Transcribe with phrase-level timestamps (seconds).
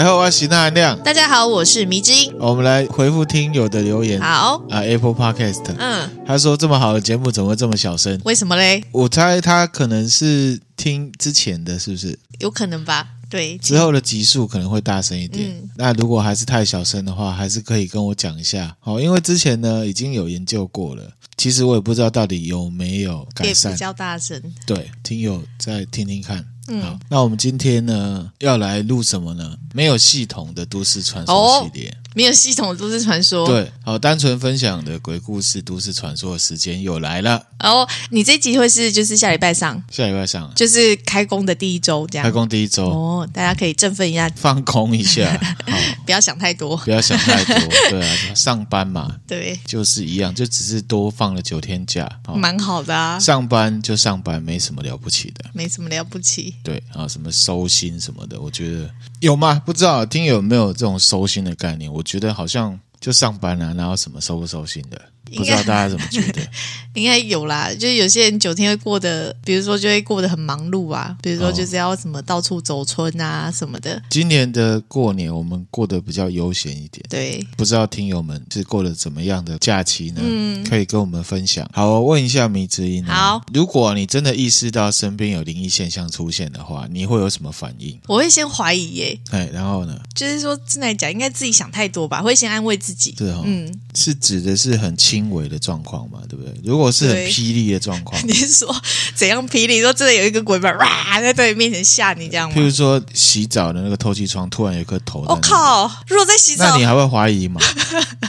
[0.00, 0.98] 大家好，我是那亮。
[1.02, 2.32] 大家好，我是迷之音。
[2.38, 4.18] 我们来回复听友的留言。
[4.18, 5.74] 好啊，Apple Podcast。
[5.76, 8.18] 嗯，他说这么好的节目怎么会这么小声？
[8.24, 8.82] 为什么嘞？
[8.92, 12.18] 我猜他可能是听之前的是不是？
[12.38, 13.08] 有可能吧。
[13.28, 15.50] 对，之后的集数可能会大声一点。
[15.50, 18.74] 嗯、那如果还是太小声的话，还是可以跟我讲一下。
[18.80, 21.12] 好，因为之前呢已经有研究过了。
[21.36, 23.72] 其实我也不知道到底有没有改善。
[23.72, 24.42] 比较大声。
[24.66, 26.46] 对，听友再听听看。
[26.70, 29.56] 嗯，好，那我们今天呢要来录什么呢？
[29.74, 31.90] 没有系统的都市传说系列。
[31.90, 37.46] 哦没有系统的都市传说，对，好，单纯分享的鬼故事、都市传说的时间又来了。
[37.60, 42.24] 哦，你这集会是就是下礼拜上，下礼拜上，就是开工的第一周这样。
[42.24, 45.30] 开工第一周，哦，大家可以振奋一下，放空一下，
[45.66, 47.56] 好，不要想太多，不要想太多，
[47.90, 53.18] 对啊，上班嘛，对，就是一样，就只是多放了九天假，蛮好的啊。
[53.18, 56.54] 上班就上班，没什么了不起的，没什么了不起。
[56.64, 59.62] 对啊，什么收心什么的，我觉得有吗？
[59.64, 61.92] 不知道听有没有这种收心的概念？
[61.92, 64.98] 我我觉得好像就上班啊，然后什么收不收心的。
[65.36, 66.40] 不知道大家怎么觉得？
[66.94, 74.02] 应该有啦，就是有些人九天会过得，比如说就会过得很忙碌啊，比如说就是要什么到处走村啊什么的。
[74.10, 80.20] 今年的过年我们过得比较悠闲一点，对，不知道听友们是过了怎么样的假期呢？
[80.24, 81.68] 嗯，可以跟我们分享。
[81.72, 87.96] 好，我问一下米之音，好，如果你真的意识到身边有灵异现象出现的话，你会有什么反应？
[88.08, 89.96] 我会先怀疑耶，哎，然后呢？
[90.12, 92.20] 就是说，真来讲，应该自己想太多吧？
[92.20, 96.08] 会先安慰自己，对哦，嗯，是指的是很轻微的状况。
[96.10, 96.54] 嘛，对不对？
[96.64, 98.74] 如果是很霹雳的状况，你是说
[99.14, 99.80] 怎样霹雳？
[99.82, 102.54] 说真的有一个鬼把，哇，在对你面前吓你这样吗？
[102.56, 105.90] 譬如说洗澡的那个透气窗突然有一颗头，我、哦、靠！
[106.06, 107.60] 如果在洗澡，那你还会怀疑吗？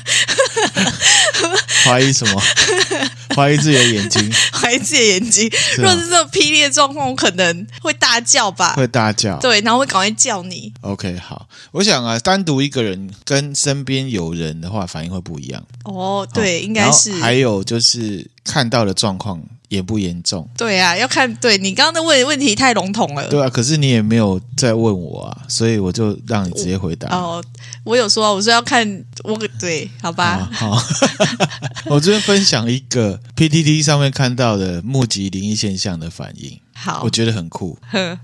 [1.85, 2.41] 怀疑什么？
[3.35, 4.31] 怀疑自己的眼睛？
[4.52, 5.50] 怀疑自己的眼睛？
[5.78, 8.73] 如果是这种霹雳的状况，我可能会大叫吧？
[8.75, 9.38] 会大叫？
[9.40, 10.72] 对，然后会赶快叫你。
[10.81, 11.47] OK，好。
[11.72, 15.63] 我想啊，单独一个人跟身边有人的话，反应会不一样。
[15.85, 17.11] 哦，对，哦、应该是。
[17.13, 19.41] 还有就是看到的状况。
[19.72, 27.08] 也不严重，对啊，要看对你刚刚的问问题太笼统了，对啊，可是你也没有再问我啊，所以我就让你直接回答。
[27.16, 27.42] 哦，
[27.86, 28.86] 我有说，我说要看
[29.24, 30.84] 我对，好吧，啊、好，
[31.88, 37.80] 我这边分享一个 PTT 上面看到的目击灵异现象的反应，好，我觉得很酷。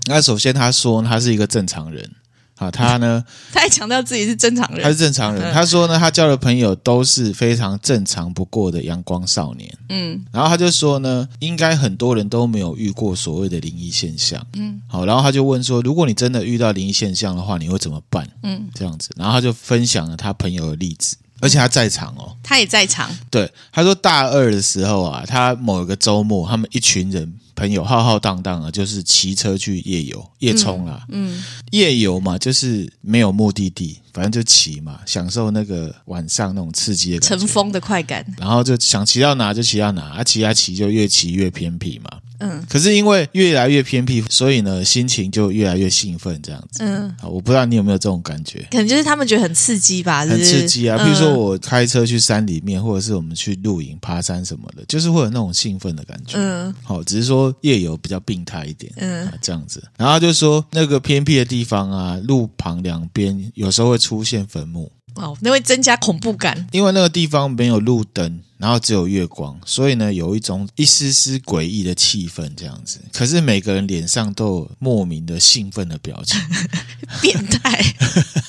[0.06, 2.10] 那首先他说他是一个正常人。
[2.58, 3.24] 啊，他呢？
[3.52, 5.54] 他还强调自己是正常人，他是正常人。
[5.54, 9.72] 他说呢，他交的朋友都是非常正常不过的阳光少年。
[9.88, 14.44] 嗯，然后他就说呢，应该很多人都没有遇过所谓的灵异现象。
[14.54, 18.28] 嗯，好，然后他就问说，如果你真的遇到灵异现象的话，你会怎么办？
[18.42, 23.08] 嗯，这样子，然后他就分享了他朋友的例子，而且他在场哦，他也在场。
[23.30, 27.34] 对，他说大二的时候啊，他某一个周末，他们一群人。
[27.58, 31.04] 朋友浩浩荡荡啊，就是骑车去夜游、夜冲啦。
[31.08, 31.42] 嗯，
[31.72, 38.24] 夜游嘛，就是没有目的地，反正就骑嘛，享受那个晚上那种刺激的感觉，乘风的快感。
[38.38, 42.08] 然后就想骑到哪就骑到哪，啊，骑啊骑就越骑越偏僻嘛。
[42.40, 46.84] 嗯，可是因为越来越偏僻，所以呢，心情就越来越兴奋，这样子。
[46.84, 48.64] 嗯，我不知道你有没有这种感觉？
[48.70, 50.36] 可能就是他们觉得很刺激吧，是是？
[50.36, 50.96] 很刺激啊！
[51.04, 56.36] 比如说我开车去山里面，或者是我们去露营、爬山什么的，就是会有那种兴奋的感觉。
[56.38, 58.92] 嗯，好，只是说夜游比较病态一点。
[58.96, 59.82] 嗯，啊，这样子。
[59.96, 64.90] 然后就说那个偏僻的地方啊，路旁两边有时候会出现坟墓。
[65.14, 68.40] 哦，那会增加恐怖感，因为那个地方没有路灯。
[68.58, 73.00] 然后只有月光，所以呢，有一种一丝丝诡异的气氛，这样子。
[73.12, 76.40] 可是每个人脸上都有莫名的兴奋的表情，
[77.22, 77.94] 变态。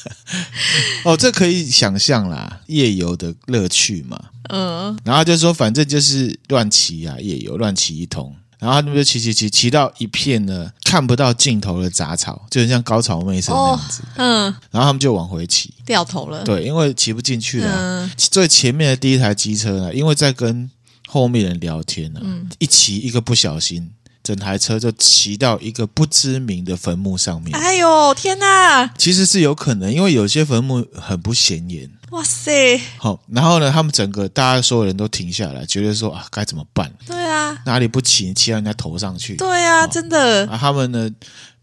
[1.05, 4.19] 哦，这可以想象啦，夜游的乐趣嘛。
[4.49, 4.97] 嗯。
[5.03, 8.35] 然后就说，反正就是乱骑啊，夜游乱骑一通。
[8.59, 14.01] 然后他们就骑骑骑骑到一片呢看不到尽头的杂草，就很像高潮妹声那样子。
[14.01, 16.43] 哦、嗯，然后他们就往回骑，掉头了。
[16.43, 17.71] 对，因为骑不进去了。
[17.71, 20.69] 嗯、最前面的第一台机车呢，因为在跟
[21.07, 23.91] 后面人聊天呢，嗯、一骑一个不小心，
[24.21, 27.55] 整台车就骑到一个不知名的坟墓上面。
[27.55, 28.91] 哎呦天哪！
[28.97, 31.89] 其实是有可能，因为有些坟墓很不显眼。
[32.11, 32.79] 哇塞！
[32.97, 36.91] 好，然后呢，他们整个大家所有人都停下来，觉得说啊，该怎么办？
[37.05, 39.35] 对啊，哪里不骑，骑到人家头上去？
[39.35, 40.47] 对啊，真的。
[40.47, 41.09] 啊，他们呢？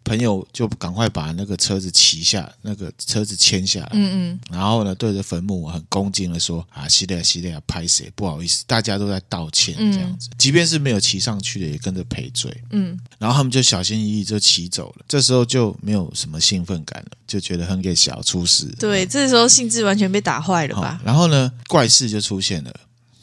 [0.06, 10.28] 朋友就赶快把那个车子骑下，那个车子牵下来，嗯嗯，然后呢，对着坟墓很恭敬的说：“啊，系列系列，拍谁，不好意思，大家都在道歉，这样子。
[10.30, 12.96] 嗯、即便是没有骑上去的，也跟着赔罪，嗯。
[13.18, 15.04] 然后他们就小心翼翼就骑走了。
[15.08, 18.66] 这时候就没有什么兴奋感了，就觉得很给小出事。
[18.78, 21.00] 对，这时候兴致完全被打坏了吧？
[21.04, 22.72] 然后呢，怪事就出现了。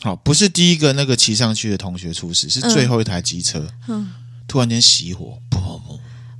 [0.01, 4.12] 好，不是第一个那个骑上去的同学出事，是最后一台机车，嗯，
[4.50, 5.39] 突然间熄火。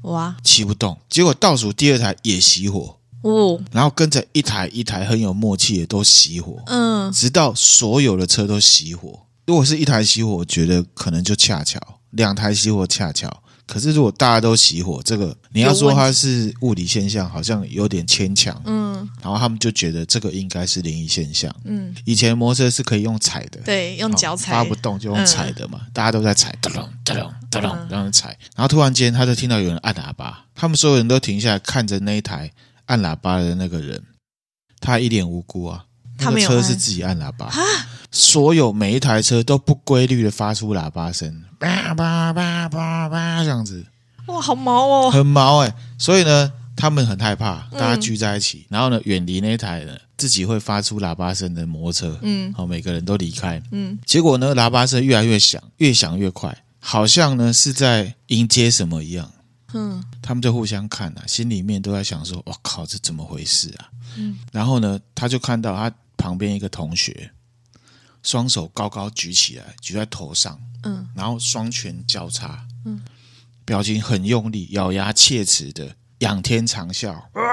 [0.04, 0.36] 哇！
[0.44, 9.20] 骑不动，结果倒数第二台也熄火，哦，然后跟着一台一台很有默契的都熄火，嗯，直到所有的车都熄火。
[9.46, 11.78] 如果是一台熄火，我觉得可能就恰巧；
[12.12, 13.43] 两台熄火恰巧。
[13.74, 18.62] 可是如果大家都熄火，这个你要说它是物理现象，好像有点牵强。
[18.66, 21.52] 嗯，然后他们就觉得这个应该是灵异现象。
[21.64, 27.18] 嗯，以前摩托车是可以用踩的，对，用脚踩，发不动就用踩的嘛，嗯、大家都在踩，咚咚咚
[27.50, 28.38] 咚咚，然后踩。
[28.56, 32.52] 然后突然间，他就听到有人按喇叭，他们所有人都停下来看着那一台
[32.86, 34.04] 按喇叭的那个人，
[34.80, 35.86] 他一脸无辜啊，
[36.26, 37.52] 那个车是自己按喇叭。
[38.12, 43.84] 所有每一台车都不规律的发出喇叭声，叭叭叭叭叭这样子，
[44.28, 45.76] 哇，好毛哦，很毛哎、欸。
[45.98, 59.32] 所以呢，他们很害怕，大家聚在一起，嗯、然后呢，远离那台呢自己会发出喇叭声的摩托车，嗯，好，每个人都离开，嗯，结果呢，喇叭声越来越响，越响越快，好像呢是在迎接什么一样，
[59.74, 63.90] 嗯，他们就互相看啊，心里面都在想说，我靠，这怎么回事啊？
[64.18, 65.92] 嗯，然后呢，他就看到他
[66.24, 67.32] 旁边一个同学。
[68.22, 73.02] 双手高高举起来，举在头上，嗯，然后双拳交叉，嗯，
[73.66, 77.44] 表情很用力，咬牙切齿的仰天长啸，啊，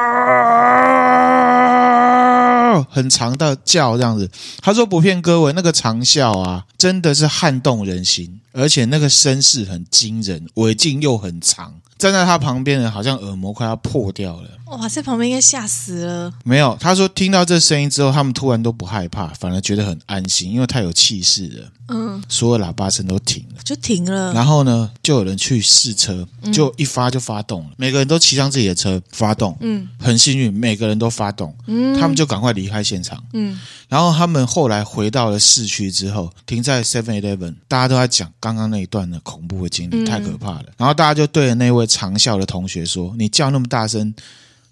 [2.89, 4.31] 很长的叫这样子。
[4.63, 11.75] 他说不骗各位，那个长啸啊，真的是撼动人心，而且那个声势很惊人，尾劲又很长。
[11.99, 14.49] 站在他旁边的，好像耳膜快要破掉了。
[14.69, 16.33] 哇，在旁边应该吓死了。
[16.45, 21.69] 没有，他说听到这声音之后，他们突然都不害怕，反而觉得很安心，因为太有气势了。
[21.89, 24.33] 嗯，所有喇叭声都停了，就停了。
[24.33, 27.71] 然后呢，就有人去试车，就一发就发动了。
[27.73, 29.55] 嗯、每个人都骑上自己的车发动。
[29.61, 31.55] 嗯，很幸运，每个人都发动。
[31.67, 33.23] 嗯，他们就赶快离开现场。
[33.35, 33.59] 嗯，
[33.89, 40.65] 然后他们后来回到了市区之后，停在 Seven Eleven，大家都在讲刚刚那一段的恐怖的经历，太可怕了。
[40.69, 44.13] 嗯、然后大家就对着那位长啸的同学说：“你叫那么大声。”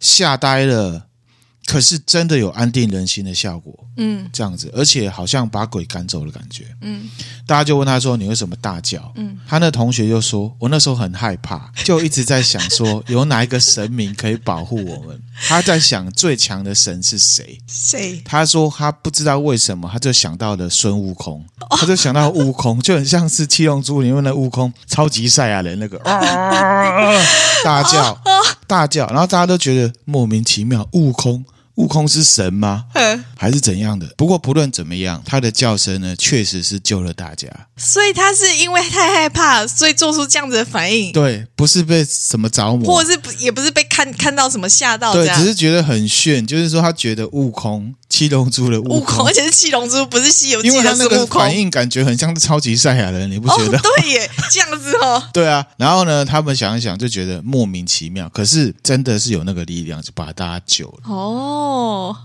[0.00, 1.06] 吓呆了，
[1.68, 7.06] 可是真的有安定人心的效果，嗯，这样子，而且好像把鬼赶走的感觉，嗯，
[7.46, 15.20] 大家就问他说：“你为什么大叫？”嗯，他那同学就说：“我那时候很害怕，就一直在想说有哪一个神明可以保护我们。
[15.46, 17.60] ”他在想最强的神是谁？
[17.66, 18.22] 谁？
[18.24, 27.22] 他说他不知道为什么，他就想到了孙悟空，他就想到悟空，就很像是七龙珠里面的悟空，超级赛亚人那个 啊，
[27.62, 28.18] 大叫。
[28.66, 30.86] 大叫，然后大家都觉得莫名其妙。
[30.92, 31.42] 悟空，
[31.78, 32.86] 悟空是神吗？
[33.36, 34.06] 还是怎样的？
[34.16, 37.48] 不过不论怎么样，他的叫声呢，确实是救了大家。
[37.76, 41.12] 所以他是因为太害怕，所以做出这样子的反应。
[41.12, 46.44] 对，不是被什么着魔，或者是也不是被看看到什么吓到，对，只是觉得很炫。
[46.44, 47.94] 就是说，他觉得悟空。
[48.08, 50.82] 七龙珠的悟空，悟空，而且是七龙珠，不是西游记的悟空。
[50.82, 53.76] 因为他那个反应感觉很像是超级赛亚人，你不觉得？
[53.78, 55.22] 哦、对耶， 这样子哦。
[55.30, 61.00] 对啊，然后呢，他们想一想就觉得莫名其妙，可是真的是有那个力量，就把大家救了。
[61.04, 61.67] 哦，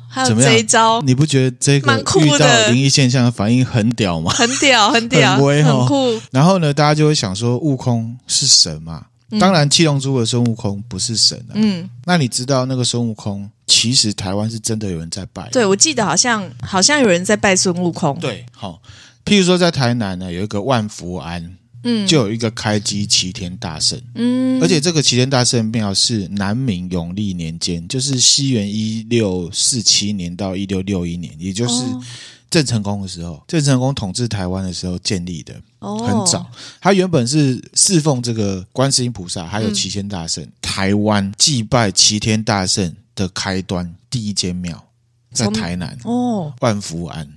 [0.07, 4.31] 还有这一招，你不觉得这个遇到灵异现象的反应很屌吗？
[4.31, 6.21] 很屌， 很屌，很威，很酷。
[6.31, 9.05] 然后呢，大家就会想说，悟空是神嘛？
[9.39, 11.53] 当然，七龙珠的孙悟空不是神啊。
[11.55, 13.49] 嗯，那你知道那个孙悟空？
[13.65, 18.15] 其实台湾是真的有人在拜，对，我记得好像好像有人在拜孙悟空。
[18.19, 18.79] 对，好，
[19.25, 31.83] 譬如说在台南呢，有一个万福庵，嗯，就有一个开基齐天大圣，嗯，而且这个齐天大圣庙是南明永历年间，就是西元一六四七年到一六六一年，也就是
[32.49, 36.45] 郑成功的时候，郑成功统治台湾的时候建立的，哦，很早。
[36.81, 42.95] 他原本是侍奉这个观世音菩萨，还有齐天大圣，嗯，台湾祭拜齐天大圣。
[43.15, 44.87] 的开端，第一间庙
[45.31, 47.31] 在台南哦，万福庵，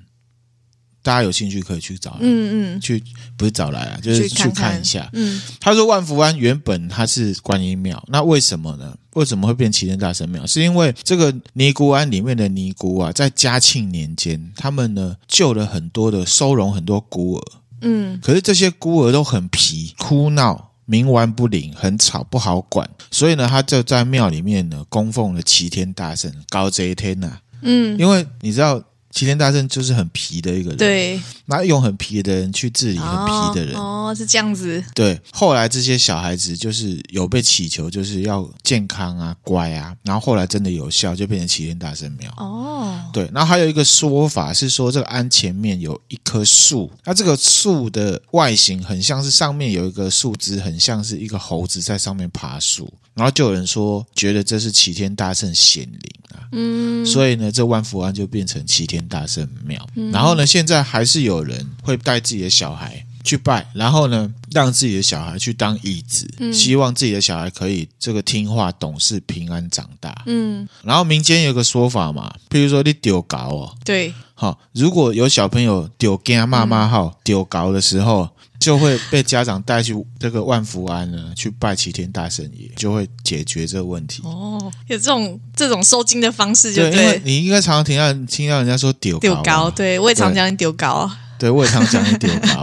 [1.06, 3.00] 大家有兴趣可以去找来，嗯嗯，去
[3.36, 5.08] 不是找来啊，就是去看一下。
[5.12, 8.92] 嗯，他说万福庵原本它是观音庙，那为什么呢？
[9.14, 10.44] 为什么会变齐天大圣庙？
[10.44, 17.42] 是因为这个尼姑庵里面的尼姑啊，在嘉庆年间，他们呢救了很多的收容很多孤儿，
[17.82, 20.72] 嗯，可是这些孤儿都很皮，哭闹。
[20.88, 27.40] 冥顽不灵，很吵，不好管，所以呢，他就在庙里面呢供奉了齐天大圣高贼天呐、啊。
[27.62, 28.82] 嗯，因为你知道。
[29.16, 34.85] 齐天大圣就是很皮的一个人，对，那用很皮的人去治理很皮的人，哦，哦，是这样子。
[34.94, 42.30] 对，后来这些小孩子就是有被祈求，就是要健康啊、乖啊，然后后来真的有效，就变成齐天大圣庙。
[42.37, 70.22] 哦，对，然后还有一个说法是说，这个庵前面有一棵树，那这个树的外形很像是上面有一个树枝，很像是一个猴子在上面爬树，然后就有人说觉得这是齐天大圣显灵啊，嗯，所以呢，这万福庵就变成齐天大圣庙，然后呢，现在还是有人会带自己的小孩去拜，然后呢，让自己的小孩去当义子，嗯、希望自己的小孩可以这个听话、懂事、平安长大。
[70.26, 78.28] 嗯，然后民间有个说法嘛，譬如说你丢搞哦，对，好，如果有小朋友丢惊妈妈号丢搞的时候。
[78.58, 84.22] 就会被家长带去这个万福庵呢，去拜齐天大圣爷，就会解决这个问题。
[84.25, 92.62] 哦，有这种这种收金的方式就对，对，因为你应该常常听到听到人家说丢丢高，对我也常讲你丢高，对我也常讲你丢高，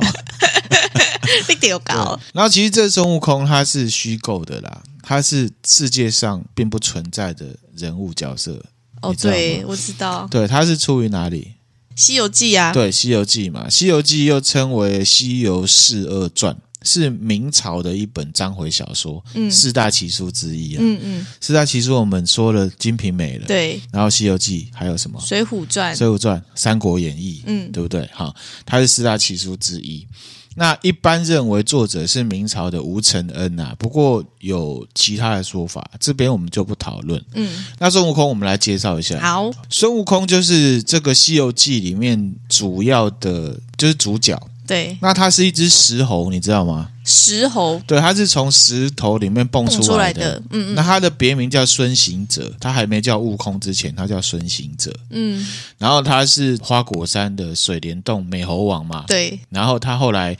[1.47, 2.19] 你丢高。
[2.33, 8.63] 然后其实这孙悟空他是虚构的啦，他是世界上并不存在的人物角色。
[9.01, 10.27] 哦，对，我知道。
[10.31, 11.41] 对，他是出于哪里？
[11.95, 20.79] 《西游记》啊，对，《西游记》嘛，《西游记》又称为《西游释厄传》，是明朝的一本章回小说，嗯，四大奇书之一啊。
[20.81, 25.19] 嗯嗯，四大奇书我们说了《金瓶梅》了，对，然后《西游记》还有什么？
[25.25, 28.09] 《水浒传》、《水浒传》、《三国演义》，嗯，对不对？
[28.13, 28.35] 好，
[28.65, 30.07] 它是四大奇书之一。
[30.55, 37.23] 那一般认为作者是明朝的吴承恩呐，不过有其他的说法，这边我们就不讨论。
[37.33, 39.19] 嗯，那孙悟空我们来介绍一下。
[39.19, 44.39] 好，孙悟空就是这个《西游记》里面主要的，就是主角。
[44.65, 46.89] 对，那它是一只石猴，你知道吗？
[47.05, 50.21] 石猴，对，它是从石头里面蹦出来的。
[50.21, 50.75] 来的，嗯嗯。
[50.75, 54.93] 那它的别名叫孙行者，它还没叫悟空之前，它叫孙行者。
[55.09, 55.45] 嗯。
[55.77, 59.03] 然后他是花果山的水帘洞美猴王嘛。
[59.07, 59.39] 对。
[59.49, 60.37] 然后他后来。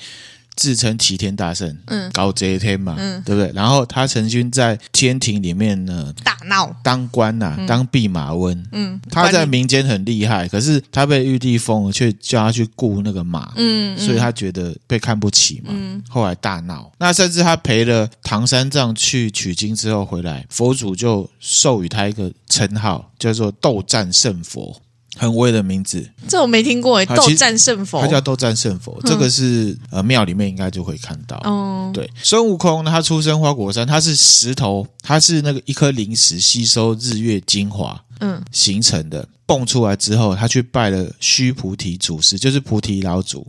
[0.56, 3.52] 自称齐天大圣，嗯，搞这天嘛，嗯，对不对？
[3.54, 16.92] 然后他曾经在天庭里面呢大闹，当官呐、啊，嗯、当弼马温，嗯，他在民间很厉害，可是他被玉帝封了，却叫他去雇那个马，嗯，所以他觉得被看不起嘛，嗯，后来大闹。
[17.00, 24.82] 那甚至他陪了唐三藏去取经之后回来，佛祖就授予他一个称号，叫做斗战胜佛。
[25.18, 27.06] 很威的名字，这我没听过诶。
[27.06, 31.38] 斗战胜佛，他叫斗战胜佛，嗯、这个是呃庙里面应该就会看到。
[31.44, 39.28] 哦，对，孙悟空呢，他出生花果山，他是石头，他是那个一颗灵石吸收日月精华，嗯，形成的。
[39.46, 43.46] 蹦出来之后，他去拜了须菩提祖师，就是菩提老祖。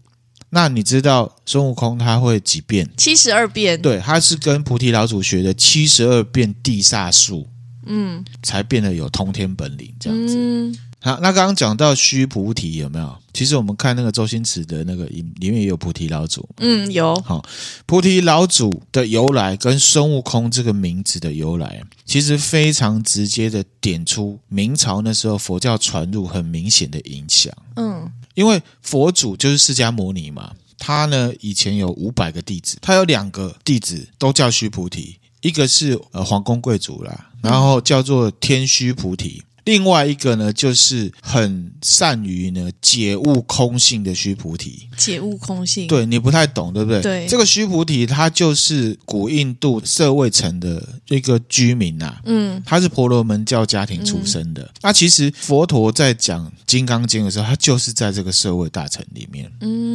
[0.50, 2.88] 那你知道孙悟空他会几变？
[2.96, 3.80] 七十二变。
[3.80, 7.46] 对，他是跟菩提老祖学的七十二变地煞术，
[7.86, 10.34] 嗯，才变得有通天本领这样子。
[10.36, 13.14] 嗯好，那刚刚讲到须菩提有没有？
[13.34, 16.48] 其实我们看那个周星驰的那个影里面也有菩提老祖。
[16.56, 17.14] 嗯，有。
[17.20, 17.44] 好，
[17.84, 27.52] 菩提老祖的由来跟孙悟空这个名字的由来，其实非常直接的点出明朝那时候佛教传入很明显的影响。
[27.76, 39.42] 嗯，因为佛祖就是释迦牟尼嘛，他呢以前有五百个弟子，他有两个弟子都叫须菩提，一个是呃皇宫贵族啦，然后叫做天须菩提。
[39.64, 44.88] 另外一个呢，就是很善于呢解悟空性的须菩提。
[44.96, 47.00] 解悟空性，对你不太懂，对不对？
[47.00, 52.20] 对，这个须菩提他就是古印度舍卫城的一个居民呐、啊。
[52.26, 54.62] 嗯，他是婆罗门教家庭出身的。
[54.62, 59.50] 嗯、那其实佛陀在讲《金刚经》的时候，他就是在这个舍卫大城里面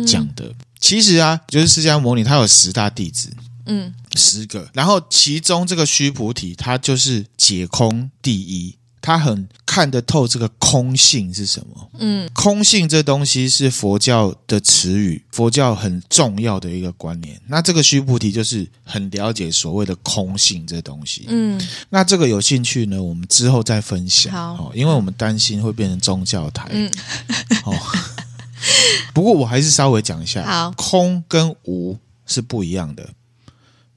[0.06, 0.46] 讲的。
[0.46, 3.30] 嗯、其实啊，就是释迦牟尼他有十大弟子，
[3.68, 4.68] 嗯，十个。
[4.74, 8.76] 然后其中这个须菩提，他就是解空第一。
[9.02, 11.90] 他很看得透这个空性是什么？
[12.00, 17.40] 嗯，空性这东西是佛教的词语，佛教很重要的一个观念。
[17.48, 21.26] 那这个须菩提就是很了解所谓的空性这东西。
[21.28, 24.34] 嗯，那这个有兴趣呢，我们之后再分享。
[24.34, 26.68] 好，因为我们担心会变成宗教台。
[26.72, 26.92] 嗯，
[27.66, 27.74] 哦，
[29.14, 30.44] 不过我还是稍微讲一下。
[30.46, 33.10] 好，空跟无是不一样的。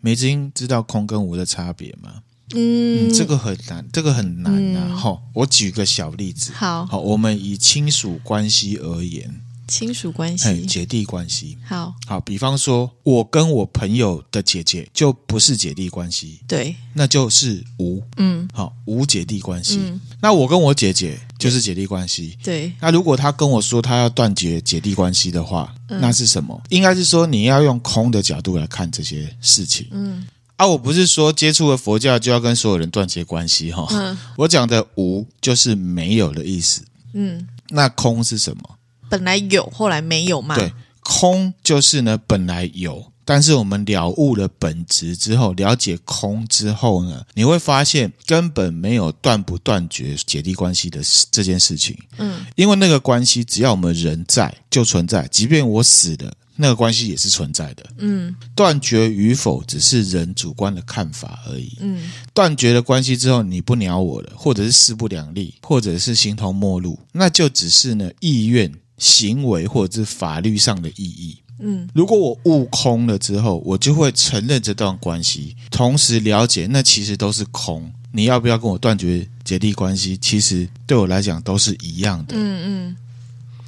[0.00, 2.23] 美金知道空跟无的差别吗？
[2.54, 4.97] 嗯，嗯，这个很难，这个很难呐、啊。
[4.97, 6.52] 好、嗯，我举个小例子。
[6.52, 11.56] 好，好，我们以亲属关系而言，亲属关系，姐弟关系。
[11.66, 18.02] 好，好，比方说，我跟我朋友的姐姐就不是姐弟关系，对，那就是无。
[18.16, 19.78] 嗯，好，无姐弟关系。
[19.80, 22.37] 嗯、那我跟我姐姐就是姐弟关系。
[22.42, 26.61] 对，那如果他跟我说他要断绝姐弟关系的话，嗯、那是什么？
[26.68, 29.87] 应该是说你要用空的角度来看这些事情。
[29.92, 30.26] 嗯。
[30.62, 33.85] 啊，我不是说接触了佛教就要跟所有人断绝关系哈。
[33.90, 36.83] 嗯，我讲的无就是没有的意思。
[37.14, 38.62] 嗯，那空是什么？
[39.11, 40.54] 本来有，后来没有嘛。
[40.54, 51.00] 对，空就是呢，本来有，但是我们了悟了本质之后，了解空之后呢，你会发现根本没有断不断绝姐弟关系的
[51.33, 51.99] 这件事情。
[52.19, 56.33] 嗯，因为那个关系只要我们人在就存在，即便我死了。
[56.56, 77.90] 那个关系也是存在的，嗯，断绝与否只是人主观的看法而已，嗯，断绝了关系之后，你不鸟我了，或者是势不两立，或者是形同陌路，那就只是呢意愿、行为或者是法律上的意义，嗯，如果我悟空了之后，我就会承认这段关系，同时了解那其实都是空。
[78.14, 80.18] 你要不要跟我断绝姐弟关系？
[80.18, 82.35] 其实对我来讲都是一样的。
[82.37, 82.97] 嗯嗯，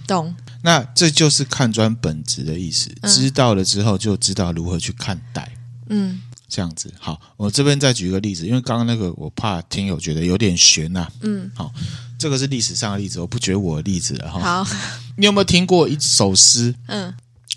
[0.06, 0.36] 懂。
[0.64, 2.90] 那这就是看穿本质的意思。
[3.02, 5.52] 知道了之后，就知道如何去看待。
[5.90, 6.90] 嗯，这样子。
[6.98, 11.06] 好，我这边再举一个例子，因为刚刚那个我怕听友觉得有点悬呐。
[11.20, 11.70] 嗯，好，
[12.18, 14.64] 这个是历史上的例子，我不举我的例子了哈。
[14.64, 14.76] 好，
[15.18, 16.74] 你有没有听过一首诗？
[16.86, 17.12] 嗯，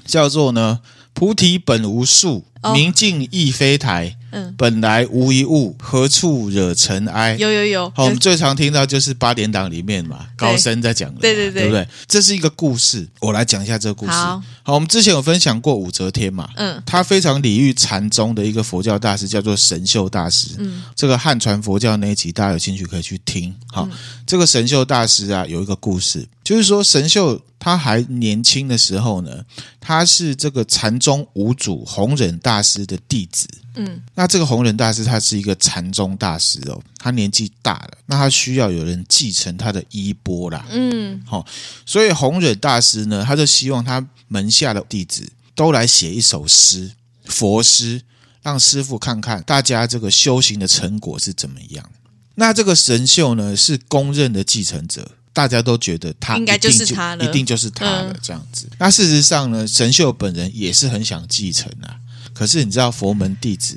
[0.06, 0.82] 叫做呢，
[1.14, 4.16] 菩提本无树，明镜亦非台。
[4.30, 7.38] 嗯，本来无一物，何处惹尘埃？
[7.38, 11.88] 有有有，好，我们最常听到就是八点档里面嘛，高僧在讲的，对对对，对不对？
[12.08, 14.12] 这是一个故事，我来讲一下这个故事。
[14.12, 20.50] 好，好，我们之前有分享过武则天嘛，嗯，他非常礼遇禅宗的一个佛教大师，叫做神秀大师。
[20.58, 23.56] 嗯，这个汉传佛教那一集，大家有兴趣可以去听。
[23.68, 29.46] 好，嗯、这个神秀大师啊，有一个故事，就是说神秀他还年轻的时候呢，
[29.80, 33.46] 他是这个禅宗五祖弘忍大师的弟子。
[33.76, 40.66] 嗯，那这个弘忍大师他是一个禅宗大师哦，他年纪大了，那他需要有人继承他的衣钵啦。
[40.72, 41.46] 嗯，好，
[41.86, 46.92] 所以弘忍大师呢，他就希望他门下的弟子都来写一首诗，
[47.26, 48.02] 佛诗，
[48.42, 51.92] 让师傅看看大家这个修行的成果是怎么样。
[52.36, 58.68] 那这个神秀呢，是公认的继承者，大家都觉得他应该就是他了，一定就是他了，这样子。
[58.80, 62.00] 那事实上呢，神秀本人也是很想继承啊。
[62.38, 63.76] 可是你知道佛门弟子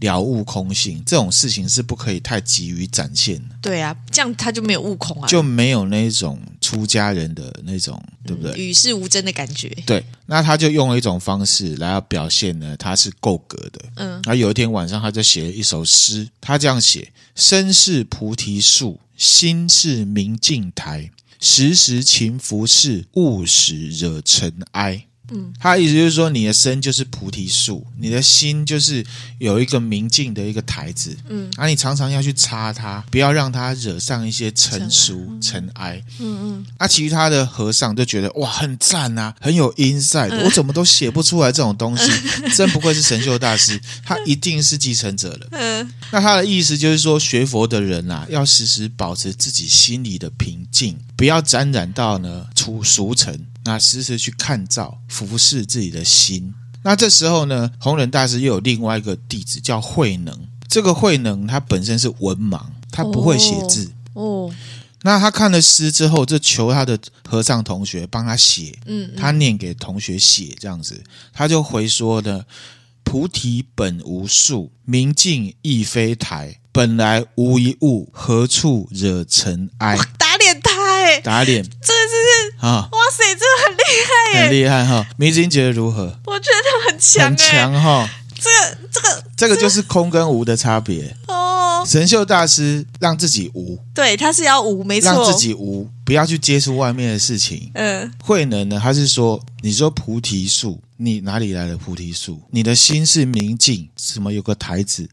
[0.00, 3.56] 了悟空性这种事情是不可以太急于展现的。
[3.62, 8.52] 对啊，这样他就没有悟空啊，就没有那种出家人的那种，对不对？
[8.58, 9.70] 与世无争的感觉。
[9.86, 13.80] 对，那他就用了一种方式来要表现呢，他是够格的。
[13.96, 25.06] 嗯，然后有一天晚上，他就写了一首诗，他这样写：身是菩提树，心是明镜台，时时勤拂拭，勿使惹尘埃。
[25.30, 29.04] 嗯，他的意思就是说，你的身就是菩提树，你的心就是
[29.38, 42.10] 有一个明镜的一个台子，嗯，啊、你常常要去擦它，不要让它惹上一些尘俗尘埃，嗯嗯，啊，其他的和尚就觉得哇，很赞啊，很有 insight，、嗯、我怎么都写不出来这种东西，
[42.42, 45.46] 嗯、 真不愧是神秀大师，他一定是继承者了。
[45.52, 53.46] 嗯，那他的意思就是说，学佛的人啊，要时时保持自己心里的平静，不要沾染到呢出俗尘。
[53.68, 56.54] 那时时去看照，服侍自己的心。
[56.82, 60.34] 那这时候呢，弘忍大师又有另外一个弟子叫慧能。
[60.66, 63.92] 这个慧能他本身是文盲，他不会写字。
[64.14, 64.50] 哦，
[65.02, 68.74] 那他看了诗之后，就求他的和尚同学帮他写。
[68.86, 71.04] 嗯，他念给同学写，这样子，
[71.34, 72.46] 他就回说呢：
[73.04, 79.98] 菩提本无树，明镜亦非台，本来无一物，何处惹尘埃？
[80.16, 80.27] 打
[81.22, 82.54] 打脸，这是。
[82.58, 82.88] 啊！
[82.90, 85.06] 哇塞，这个很厉害耶，很厉害哈！
[85.16, 86.18] 迷津觉得如何？
[86.26, 88.10] 我觉得他很强，很强哈！
[88.34, 91.84] 这个、这个、这个就是空跟无的差别哦。
[91.86, 97.70] 神秀大师让自己无，对，他是要无，没错，让自己无，不要去接触外面的事情。
[97.74, 98.80] 嗯，慧能呢？
[98.82, 102.42] 他是说，你说菩提树，你哪里来的菩提树？
[102.50, 105.08] 你的心是明镜，什么有个台子？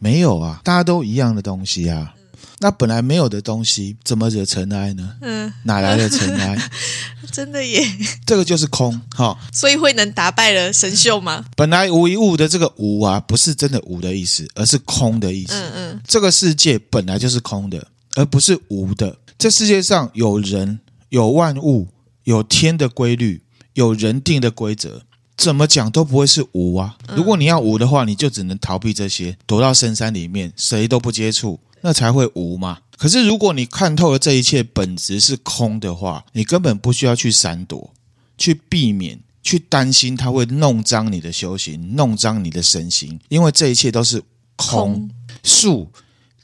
[0.00, 2.12] 没有啊，大家都一样的东西啊。
[2.60, 5.16] 那本来没有的东西，怎么惹尘埃呢？
[5.20, 6.58] 嗯，哪来的尘埃？
[7.30, 7.86] 真的耶，
[8.26, 9.38] 这个就是空哈。
[9.52, 11.44] 所以会能打败了神秀吗？
[11.54, 15.52] 本来无一物的这个无啊，不是真的无的意思，而是空的意思。
[15.54, 19.16] 嗯嗯，这个世界本来就是空的，而不是无的。
[19.38, 21.86] 这世界上有人，有万物，
[22.24, 23.42] 有天的规律，
[23.74, 25.02] 有人定的规则，
[25.36, 26.96] 怎么讲都不会是无啊。
[27.14, 31.60] 如果你要无的话，你就只能逃避这些，躲到深山里面，谁都不接触。
[31.82, 32.78] 那才会无嘛。
[32.96, 37.92] 可是如果你看透了这一切本质是空的话，你根本不需要去闪躲、
[38.36, 44.22] 去避免、去担心它会弄脏你的修行、弄脏你的身心，因为这一切都是
[44.56, 45.10] 空。
[45.44, 45.92] 树、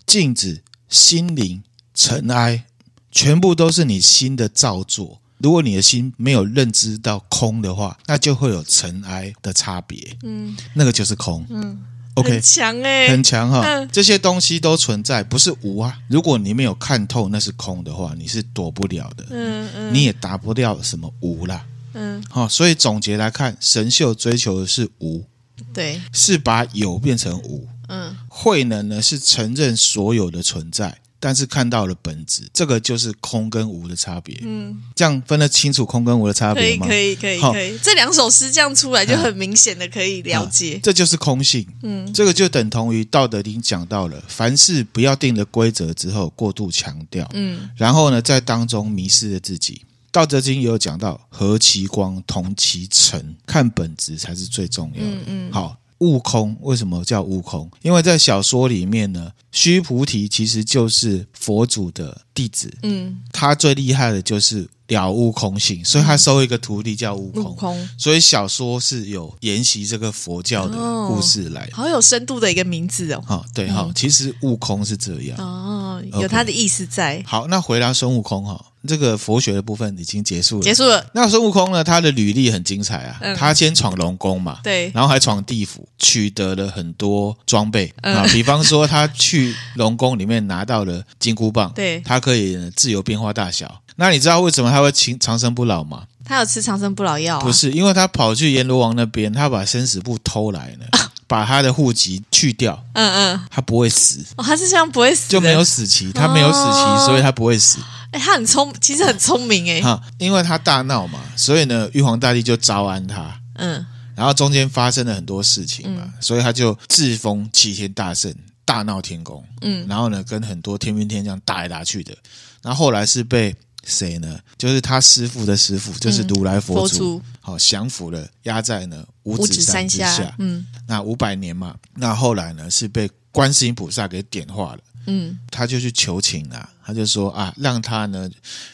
[0.07, 2.65] 镜子、心灵、尘埃，
[3.11, 5.21] 全部都是你心的造作。
[5.39, 10.17] 如果你的心没有认知到空的话，那就会有尘埃的差别。
[10.23, 11.45] 嗯，那个就是空。
[11.51, 11.83] 嗯。
[12.15, 13.87] OK，很强哎，很强哈！
[13.87, 15.99] 这些东西都存在，不是无啊。
[16.09, 19.27] 如果你没有看透那是空的话，你是躲不了的。
[19.31, 21.65] 嗯嗯，你也达不掉什么无啦。
[21.95, 25.25] 嗯，好、哦，所以总结来看，神秀追求的是无，
[25.73, 27.67] 对，是把有变成无。
[27.89, 30.99] 嗯，慧能呢是承认所有的存在。
[31.25, 34.39] 但是看到了本质，这个就是空跟无的差别。
[34.43, 36.87] 嗯，这样分得清楚空跟无的差别吗？
[36.87, 37.79] 可以，可以，可以，可以。
[37.79, 40.79] 这两首诗这样出来就很明显的可以了解。
[40.85, 41.67] 这就是空性。
[41.83, 47.27] 嗯，这个就等同于《道德经》讲到了，凡事不要定了规则之后过度强调。
[47.33, 49.81] 嗯，然后呢，在当中迷失了自己。
[50.13, 55.11] 道德经也有讲到，和其光，同其尘，看本质才是最重要的。
[55.11, 55.75] 嗯嗯，好。
[56.05, 57.71] 悟空为什么叫悟空？
[57.81, 62.73] 因为在小说里面呢，须菩提其实就是佛祖的弟子。
[62.83, 67.45] 嗯，他最厉害的就是了悟空性，所以他收一个徒弟叫悟空。
[67.45, 70.77] 悟空，所以小说是有沿袭这个佛教的
[71.09, 73.23] 故事来，好有深度的一个名字哦。
[73.27, 77.23] 好，对哈，其实悟空是这样哦，有他的意思在。
[77.27, 78.63] 好，那回答孙悟空哈。
[78.87, 81.07] 这个佛学的部分已经结束了，结束了。
[81.15, 81.83] 那孙悟空呢？
[81.83, 93.83] 他的履历很精彩啊，嗯、他先闯龙宫嘛，对，然后还闯地府，取得了很多装备、嗯、啊，比方说他去龙宫里面拿到了金箍棒，对，他可以自由变化大小。
[93.97, 96.05] 那你知道为什么他会长长生不老吗？
[96.25, 97.41] 他有吃长生不老药、啊？
[97.41, 100.87] 不是，因为他跑去阎罗王那边，他把生死簿偷来了。
[100.93, 107.79] 啊把他的户籍去掉，嗯嗯，他不会死，哦，他是这样不会死，就没有死期，他没有死期，哦、所以他不会死。
[108.11, 113.85] 哎，他很聪，其实很聪明哎，哈，因为他大闹嘛，所以呢，玉皇大帝就招安他，嗯，
[114.15, 118.33] 然后中间发生了很多事情嘛，嗯、所以他就自封齐天大圣，
[118.65, 122.17] 大闹天宫，嗯，然后呢，跟很多天兵天将打来打去的，
[122.63, 123.55] 那后后来是被。
[123.87, 124.41] 谁呢？
[124.57, 130.35] 就是他师傅的师傅，就是如来佛祖，好降服了，压在呢五指山之下。
[130.39, 134.79] 嗯，那五百年嘛，那后来呢是被观世音菩萨给点化了。
[135.07, 138.31] 嗯，他就去求情了，他就说啊，让他呢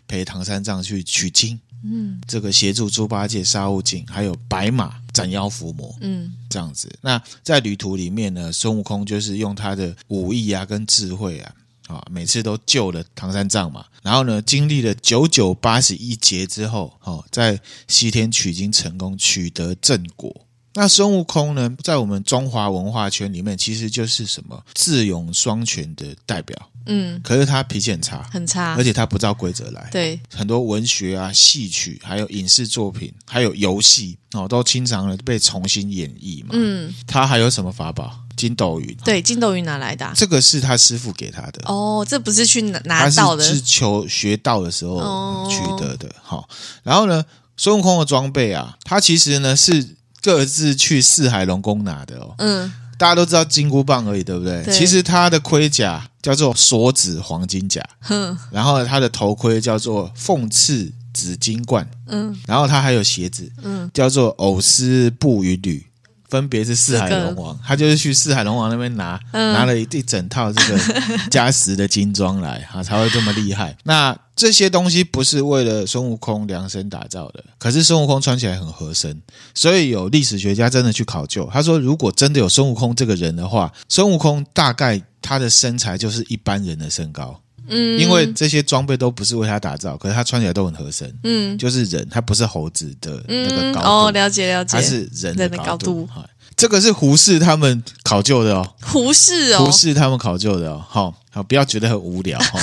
[0.06, 1.58] 陪唐三藏去取经。
[1.84, 5.94] 嗯，这个协助猪八戒杀悟净，还有白马斩妖伏魔。
[6.00, 6.90] 嗯，这样子。
[7.00, 11.54] 那在旅途里面呢，孙悟空就是用他的武艺啊，跟智慧啊。
[11.88, 20.32] 啊，每次都救了唐三藏嘛，然后呢，经历了九九八十一劫之后，哦，在西天取经成功，取得正果。
[20.74, 26.70] 那孙悟空呢，在我们中华文化圈里面，其实就是什么智勇双全的代表。
[26.90, 29.88] 嗯，可是他脾气很差，很差，而且他不照规则来。
[29.90, 36.50] 对，很多文学啊、戏曲，还有影视作品，还有游戏哦，都经常的被重新演绎嘛。
[36.52, 38.18] 嗯，他还有什么法宝？
[38.36, 40.14] 筋斗云，对，筋斗云哪来的啊？
[40.16, 46.08] 这个是他师傅给他的哦，这不是去拿拿到的，是求学道的时候取得的。
[46.22, 46.48] 好，哦，
[46.82, 47.22] 然后呢，
[47.58, 49.86] 孙悟空的装备啊，他其实呢是
[50.22, 52.34] 各自去四海龙宫拿的哦。
[52.38, 54.62] 嗯，大家都知道金箍棒而已，对不对？
[54.62, 65.86] 对，其实他的盔甲叫做锁子黄金甲，哼，然后他的头盔叫做凤翅紫金冠，嗯，然后他还有鞋子，嗯，叫做藕丝布云履。
[66.30, 70.78] 分别是四海龙王，他就是去四海龙王那边拿，嗯、拿了一一整套这个
[71.28, 73.76] 加持的金装来，啊，才会这么厉害。
[73.82, 79.20] 那这些东西不是为了孙悟空量身打造的，可是孙悟空穿起来很合身，
[79.54, 87.40] 所以有历史学家真的去考究，他说如果真的有孙悟空这个人的话，孙悟空大概他的身材就是一般人的身高。
[87.70, 91.12] 嗯，因为这些装备都不是为他打造，可是他穿起来都很合身。
[91.22, 93.88] 嗯，就是人，他不是猴子的那个高度。
[93.88, 96.06] 哦，了解了解，他是人的高度。
[96.06, 98.74] 哈，这个是胡适他们考究的哦。
[98.82, 100.84] 胡适哦，胡适他们考究的哦。
[100.88, 102.60] 好，好，不要觉得很无聊哈。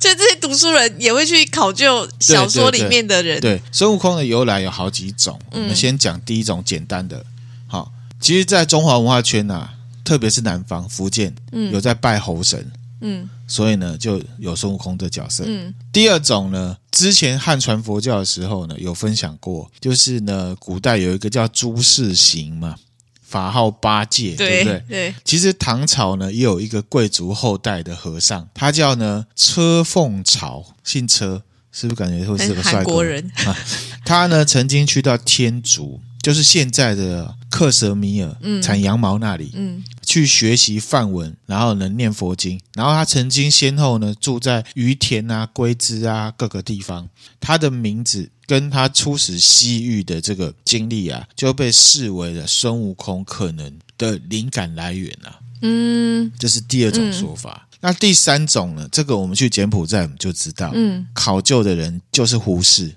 [0.00, 3.40] 就 这些读书人也会去考究小说里面的人。
[3.40, 5.38] 对，孙悟空的由来有好几种。
[5.52, 7.24] 我们先讲第一种简单的。
[7.66, 9.68] 好，其实，在中华文化圈呐，
[10.04, 12.70] 特别是南方福建，嗯有在拜猴神。
[13.04, 15.44] 嗯，所以呢，就有孙悟空的角色。
[15.46, 22.76] 嗯，第二种呢，之前汉传佛教的时候呢，有分享过，就是呢，古代有一个叫朱士行嘛，
[23.22, 24.84] 法号八戒，对，对不对？
[24.88, 25.14] 对。
[25.22, 32.76] 其实唐朝呢，也有一个贵族后代的和尚，他叫呢车凤朝，姓车，是不是感觉会是个帅哥？
[32.78, 33.56] 韩国人啊。
[34.04, 36.00] 他呢，曾经去到天竺。
[36.22, 47.08] 就是现在的克什米尔，产羊毛那里，嗯，去学习梵文，然后能念佛经，然后他曾经先后呢住在于田啊、龟兹啊各个地方，
[47.40, 57.66] 他的名字跟他出使西域的这个经历啊，就被视为了孙悟空可能的灵感来源啊，嗯，这是第二种说法。
[57.72, 58.88] 嗯、那第三种呢？
[58.92, 62.94] 这个我们去柬埔寨我们就知道，嗯，考究的人就是胡适，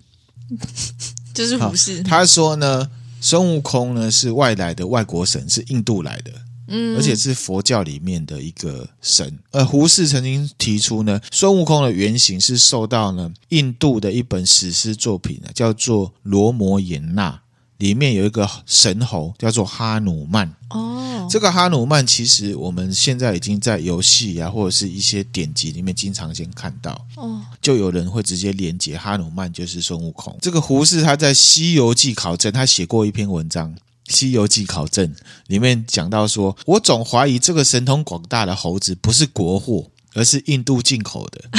[1.34, 2.88] 就是胡适，他说呢。
[3.20, 6.32] 孙悟空呢是外来的外国神，是印度来的，
[6.68, 9.38] 嗯，而且是佛教里面的一个神。
[9.52, 17.32] 而胡适曾经提出呢，孙悟空的原型是受到呢印度的一本史诗作品呢，叫做《罗摩衍那》。
[17.78, 30.36] 里面有一个神猴叫做哈努曼哦，这个哈努曼其实我们现在已经在游戏啊或者是一些典籍里面经常先看到哦，就有人会直接连接哈努曼就是孙悟空。
[30.42, 33.72] 这个胡适他在《西游记考证》他写过一篇文章，
[34.08, 35.08] 《西游记考证》
[35.48, 41.50] 里面讲到说，我总怀疑这个神通广大的猴子不是国货，而是印度进口的。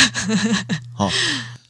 [0.98, 1.10] 哦。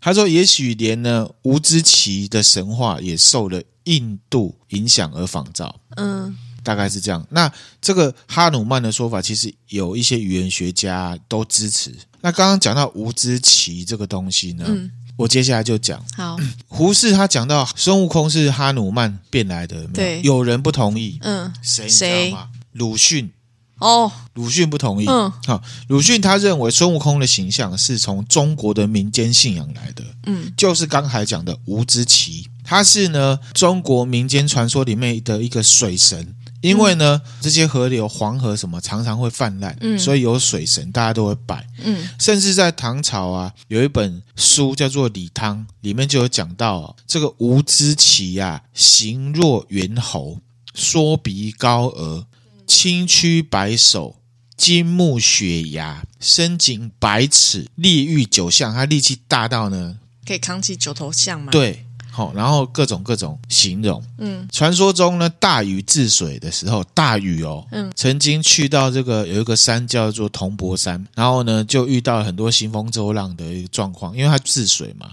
[0.00, 5.80] 他说，也许连呢吴之奇的神话也受了印度影响而仿造。
[5.96, 7.26] 嗯，大概是这样。
[7.30, 11.92] 那这个哈努曼的说法，其实有一些语言学家都支持。
[12.20, 16.02] 那刚刚讲到吴之奇这个东西呢，嗯、我接下来就讲。
[16.16, 16.36] 好，
[16.68, 19.84] 胡适他讲到孙悟空是哈努曼变来的？
[19.88, 21.18] 对，有人不同意。
[21.22, 21.88] 嗯，谁？
[21.88, 22.34] 谁？
[22.72, 23.30] 鲁迅。
[23.78, 25.06] 哦，鲁迅不同意。
[25.06, 30.04] 嗯，好，鲁迅他认为孙悟空的形象是从中国的民间信仰来的。
[30.26, 36.34] 嗯，就是刚才讲的吴之奇，他是呢中国民间传说里面的一个水神。
[36.60, 41.66] 因为呢，嗯、这些河流、黄河什么常常会泛滥，嗯，所以有水神，大家都会拜。
[41.82, 50.40] 嗯，甚至在唐朝啊，有一本书叫做《李汤》，里面就有讲到这个吴之奇呀，形若猿猴，
[50.74, 52.26] 缩鼻高额。
[52.66, 54.16] 青曲白首，
[54.54, 58.74] 金木雪牙，身颈百尺，力御九象。
[58.74, 61.50] 他力气大到呢，可以扛起九头象吗？
[61.50, 64.02] 对，好，然后各种各种形容。
[64.18, 75.10] 嗯，传说中呢，大禹治水的时候，大禹哦，嗯，曾经去到这个有一个山叫做铜钵山，然后呢，就遇到了很多兴风作浪的一个状况，因为他治水嘛，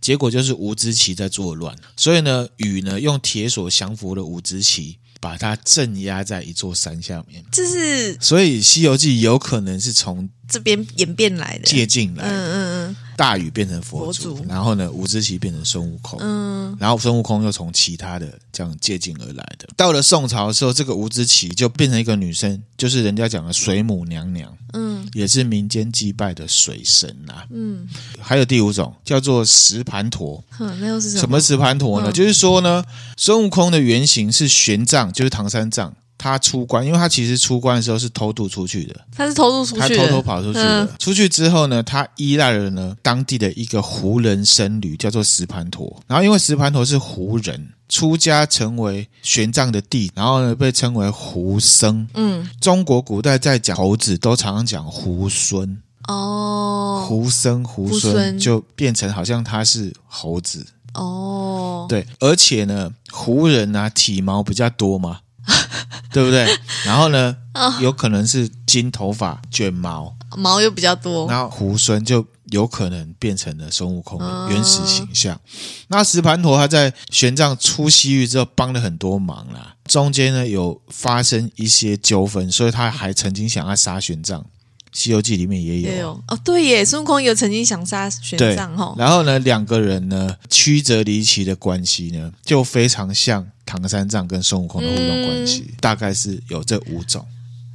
[0.00, 4.98] 结果就是吴兹奇在作乱，所以呢，禹呢用铁索降服了吴兹奇。
[5.20, 12.30] 把他镇压在一座山下面，这是所以《西游记》有可能是从这边演变来的，借进来的。
[12.30, 16.18] 嗯嗯嗯，大禹变成佛祖，佛祖然后呢，吴兹奇变成孙悟空。
[16.20, 19.68] 嗯，然后孙悟空又从其他的这样借镜而来的。
[19.76, 24.54] 到了宋朝的时候，这个吴兹奇就变成一个女生，就是人家讲的水母娘娘。
[24.74, 27.46] 嗯，也是民间祭拜的水神呐、啊。
[27.50, 27.86] 嗯，
[28.20, 30.42] 还有第五种叫做石盘陀。
[30.50, 31.20] 哼，那又是什么？
[31.20, 32.10] 什么石盘陀呢？
[32.10, 32.84] 嗯、就是说呢，
[33.16, 35.94] 孙悟空的原型是玄奘，就是唐三藏。
[36.22, 38.94] 他出关，因为他其实出关的时候是偷渡出去的。
[39.10, 40.84] 他是偷渡出去的，他偷偷跑出去的。
[40.84, 46.00] 嗯、出去之后呢，他依赖了呢当地的一个胡人僧侣，叫做石盘陀。
[46.06, 52.06] 然后因为石盘陀是胡人，出家成为玄奘的弟，然后呢被称为胡僧。
[52.14, 55.76] 嗯，中国古代在讲猴子都常常讲胡孙。
[56.06, 60.64] 哦，胡僧胡孙就变成好像他是猴子。
[60.94, 65.18] 哦，对，而且呢，胡人啊体毛比较多嘛。
[66.12, 66.46] 对不对？
[66.84, 75.34] 然后呢，哦、有可能是金头发、卷毛，毛又比较多，然后猢猻就有可能变成了孙悟空的原始形象。
[75.34, 75.40] 哦、
[75.88, 84.38] 那石盘陀他在玄奘出西域之后帮了很多忙啦，中间呢有发生一些纠纷，所以他还曾经想要杀玄奘。
[84.92, 88.94] 《西游记》里面也有，也有哦，对耶，孙悟空有曾经想杀玄奘哈。
[88.98, 97.26] 然后呢，两个人呢曲折离奇的关系呢，就非常像唐三藏跟孙悟空的互动关系，嗯、大概是有这五种，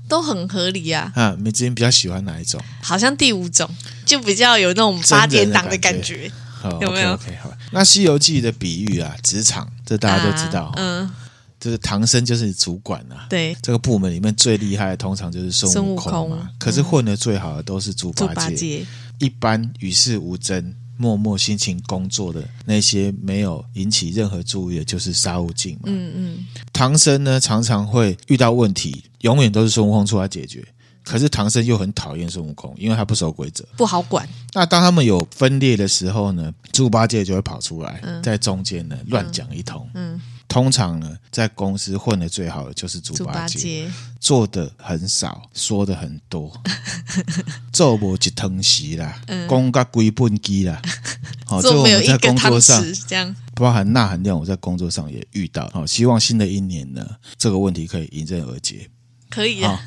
[0.07, 1.11] 都很合理啊。
[1.15, 2.61] 啊，你之前比较喜欢哪一种？
[2.81, 3.67] 好像第五种
[4.05, 7.51] 就比较有那种八点档的感觉，感觉有没有？OK，, okay 好。
[7.71, 11.11] 那《西游记》的比喻啊，职场这大家都知道，啊、嗯。
[11.59, 16.51] 就是唐僧就是主管呐、啊，对，这个部门里面最厉害的通常就是孙悟空嘛。
[16.59, 18.85] 可是混的最好的都是猪八戒，
[19.17, 25.83] 一般与世无争、默默辛勤工作的那些没有引起任何注意的，就是沙悟净嘛。
[25.85, 30.63] 嗯嗯，唐僧呢常常会遇到问题，永远都是孙悟空出来解决。
[31.03, 34.27] 可是唐僧又很讨厌孙悟空，因为他不守规则，不好管。
[34.53, 39.89] 那当他们有分裂的时候呢，猪八戒就会跑出来，嗯、在中间呢乱讲一通。
[39.95, 40.13] 嗯。
[40.13, 46.51] 嗯通常呢，在公司混得最好的就是猪八戒，做的很少，说的很多，
[47.73, 50.81] 做不一汤匙啦，公个规本机啦。
[51.45, 55.69] 好， 这我们在工作上这样，包含钠含量，我在工作上也遇到。
[55.73, 57.05] 好，希望新的一年呢，
[57.37, 58.89] 这个问题可以迎刃而解。
[59.29, 59.79] 可以啊。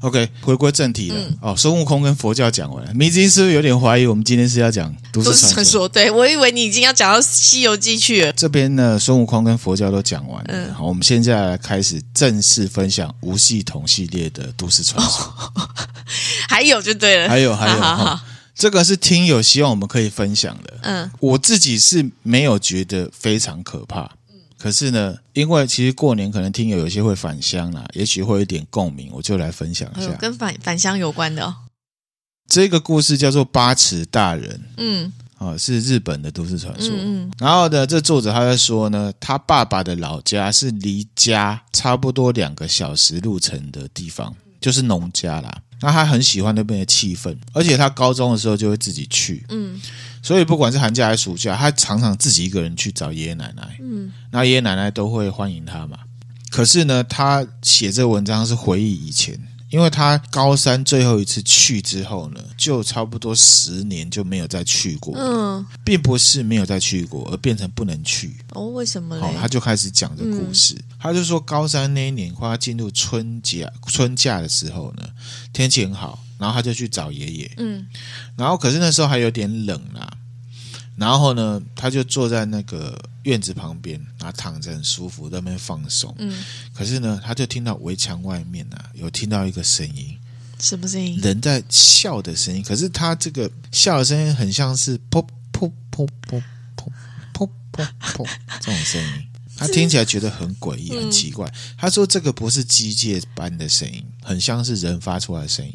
[0.00, 1.16] OK，回归正题了。
[1.18, 4.04] 嗯、哦，孙悟空跟佛教讲完了，迷津是不是有点怀疑？
[4.04, 5.88] 我们今天是要讲都市传说？
[5.88, 8.30] 对，我以为你已经要讲到《西游记》去了。
[8.34, 10.50] 这边呢，孙悟空跟佛教都讲完了。
[10.52, 15.24] 嗯、好，我们现在来开始正式分享无系统系列的都市传说。
[15.54, 15.70] 哦、
[16.50, 18.20] 还有就对了，还有还有哈，好好
[18.54, 20.74] 这个是听友希望我们可以分享的。
[20.82, 24.10] 嗯，我自己是没有觉得非常可怕。
[24.64, 31.54] 可是呢，因为其实过年可能听友有些会返乡啦，也许会有点共鸣，我就来分享一下，跟返返乡有关的哦。
[32.48, 36.88] 这个故事叫做八尺大人，嗯，啊，是日本的都市传说。
[36.94, 45.60] 嗯，嗯，然后呢，这作者他在说呢，他爸爸的老家是离家差不多两个小时路程的地方，就是农家啦。
[45.80, 49.80] 那他很喜欢那边的气氛，而且他高中的时候就会自己去，嗯。
[50.22, 53.76] 所以不管是寒假还是暑假，他常常自己一个人去找爷爷奶奶。
[53.80, 55.98] 嗯，那爷爷奶奶都会欢迎他嘛。
[56.48, 59.38] 可是呢，他写这个文章是回忆以前，
[59.74, 65.12] 因为他高三最后一次去之后呢，就差不多十年就没有再去过。
[65.18, 68.36] 嗯，并不是没有再去过，而变成不能去。
[68.50, 69.22] 哦，为什么呢？
[69.22, 70.74] 好，他就开始讲这故事。
[70.74, 75.08] 嗯、他就说，高三那一年，快要进入春假春假的时候呢，
[75.52, 77.50] 天气很好，然后他就去找爷爷。
[77.56, 77.84] 嗯，
[78.36, 80.18] 然后可是那时候还有点冷啊。
[80.96, 86.14] 然后呢，他就坐在那个院子旁边，然后躺着很舒服，在那边放松。
[86.18, 90.16] 嗯，可是呢，他就听到围墙外面呢，有听到一个声音，
[90.60, 91.18] 什么声音？
[91.20, 92.62] 人在笑的声音。
[92.62, 96.42] 可是他这个笑的声音很像是“噗噗噗噗
[96.76, 96.90] 噗
[97.34, 98.28] 噗噗噗”
[98.60, 99.28] 这种声音。
[99.56, 101.48] 他听起来觉得很诡异、很奇怪。
[101.76, 105.72] 他说：“这个不是机械般的声音，很像是人发出来的声音。”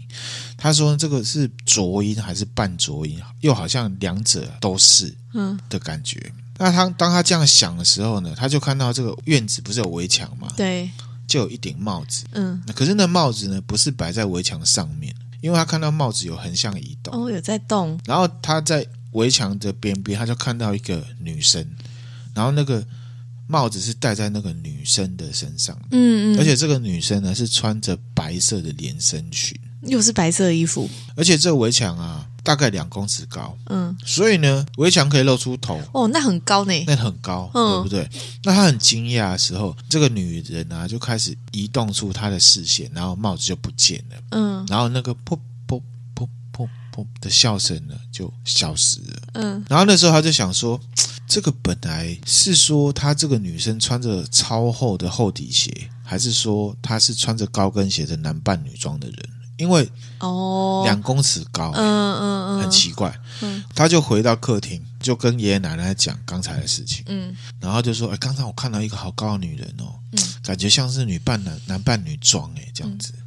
[0.57, 3.21] 他说：“这个是浊音还是半浊音？
[3.39, 6.19] 又好像两者都是，嗯的感觉。
[6.35, 10.51] 嗯”那他当他这样想的时候呢，他就看到这个院子不是有围墙吗？
[10.57, 10.89] 对，
[11.25, 12.25] 就有一顶帽子。
[12.33, 17.97] 嗯，可是那帽子呢，不是摆在围墙上面，因为他看到帽子有横向移动，哦，有在动。
[18.03, 21.65] 然后他在围墙的边边，他就看到一个女生，
[22.33, 22.85] 然后那个。
[23.51, 38.07] 帽子是戴在那个女生的身上，嗯嗯，而且这个女生呢是穿着白色的连身裙，又是白色的衣服，而且这个围墙啊大概两公尺高，嗯，所以呢围墙可以露出头，哦，那很高呢，那很高，嗯，对不对？
[38.43, 45.35] 那他很惊讶的时候，这个女人啊就开始移动出她的视线，然后帽子就不见了，嗯，然后那个噗
[45.67, 45.81] 噗
[46.15, 50.79] 噗噗噗的笑声呢就消失了，嗯，然后那时候他就想说。
[51.29, 59.29] 这个本来是说她这个女生穿着超厚的厚底鞋，还是说她是穿着高跟鞋的男扮女装的人？
[59.57, 59.87] 因为
[60.21, 63.13] 哦，两公尺高，嗯嗯嗯，很奇怪。
[63.41, 67.03] 嗯，他就回到客厅，就跟爷爷奶奶讲刚才的事情。
[67.07, 73.13] 嗯，然后就说：“哎，刚才我看到一个好高的女人哦，嗯，感觉像是女扮男，男扮女装，哎，这样子。
[73.17, 73.23] 嗯，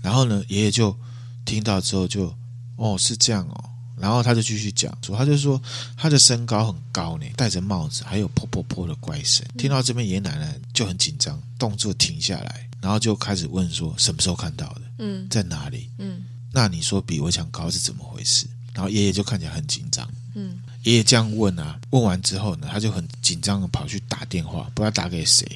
[0.00, 0.96] 然后呢，爷爷就
[1.44, 2.32] 听到之后就，
[2.76, 3.64] 哦，是这样哦。”
[4.02, 5.62] 然后他就继续讲说，他就说
[5.96, 9.46] 他的身高很高呢，戴着帽子，还有噗噗噗的怪声。
[9.56, 14.80] 听到这边，爷爷奶奶就很紧张，动作停下来，然后就开始问说什么时候看到的？
[14.98, 15.88] 嗯，在哪里？
[15.98, 18.48] 嗯，那你说比围墙高是怎么回事？
[18.72, 20.10] 然后爷爷就看起来很紧张。
[20.34, 25.46] 嗯，爷爷这样问啊，问完之后呢，他就很紧张的跑去打电话，不知道打给谁。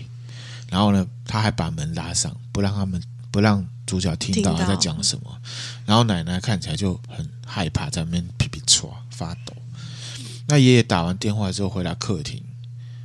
[0.70, 3.66] 然后呢，他还把门拉上，不让他们不让。
[3.86, 5.40] 主角听到他在讲什么，
[5.84, 9.54] 然后奶奶看起来就很害怕，在那边皮皮剉发抖。
[10.48, 12.42] 那爷爷打完电话之后回来客厅，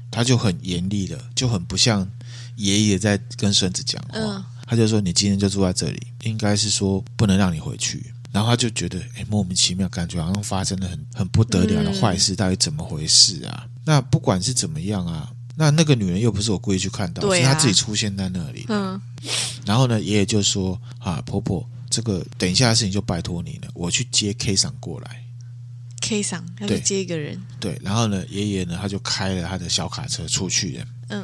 [0.10, 2.06] 他就很严厉的，就很不像
[2.56, 4.20] 爷爷在跟孙子讲话。
[4.20, 13.64] 嗯、他就说：“你今天就住在这里，应该是说不能让你回去。”然后他就觉得，哎，莫名其妙，感觉好像发生了很很不得了的坏事，到底怎么回事啊？
[13.66, 15.30] 嗯、那不管是怎么样啊。
[15.56, 18.66] 那那个女人又不是我故意去看到，啊、是她自己出现在那里。
[18.70, 19.00] 嗯，
[19.66, 25.24] 然后呢，爷爷就说：“啊，婆婆，这个等一下的事情就拜托你了，我去接 K 赏过来。
[26.02, 27.40] ”K 赏要去接一个人。
[27.60, 30.88] 对，对，然后呢，爷爷呢，他就开了他的小卡车出去了。
[31.10, 31.24] 嗯，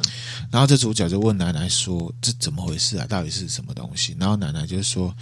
[0.52, 3.04] 然后这主角就问奶奶说：“这怎么回事啊？
[3.06, 5.12] 到底是什么东西？”然后奶奶就说：“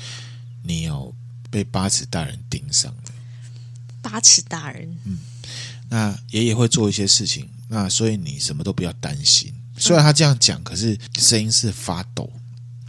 [0.62, 1.14] 你有
[1.50, 3.02] 被八尺大人盯上了。”
[4.02, 4.94] 八尺大人。
[5.04, 5.18] 嗯，
[5.88, 7.48] 那爷爷会做一些事情。
[7.68, 9.54] 那所以你什么都不要担心。
[9.78, 12.30] 虽然他这样讲，可是声音是发抖。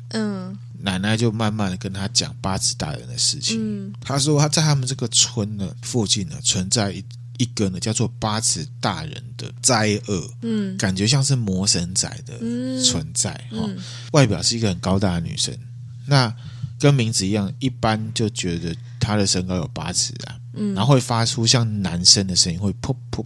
[0.10, 3.58] 嗯，奶奶就慢慢的跟他讲八尺大人的事情。
[3.60, 7.04] 嗯，他说他在他们这个村呢附近呢存在一
[7.38, 10.32] 一个呢叫做八尺大人的灾厄。
[10.42, 12.38] 嗯，感觉像是魔神仔的
[12.84, 13.58] 存在哈。
[13.64, 13.78] 嗯，
[14.12, 15.58] 外表是一个很高大的女生，
[16.06, 16.34] 那
[16.80, 20.40] 跟名字一样，一般就觉得她的身高有八尺啊。
[20.54, 23.26] 嗯，然后会发出像男生的声音，会噗噗。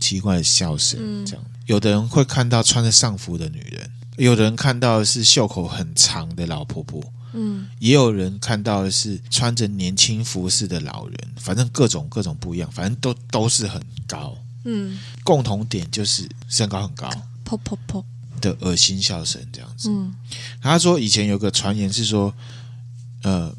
[0.00, 1.44] 奇怪的笑声，这样。
[1.66, 17.10] 有的人会看到穿着上服的女人，有的人看到的是袖口很长的老婆婆，嗯，也有人看到的是穿着年轻服饰的老人，反正各种各种不一样，反正都都是很高，嗯，共同点就是身高很高，
[17.44, 18.04] 噗噗噗
[18.40, 19.90] 的恶心笑声这样子。
[19.90, 20.14] 嗯，
[20.60, 22.32] 他说以前有个传言是说，
[23.22, 23.52] 呃，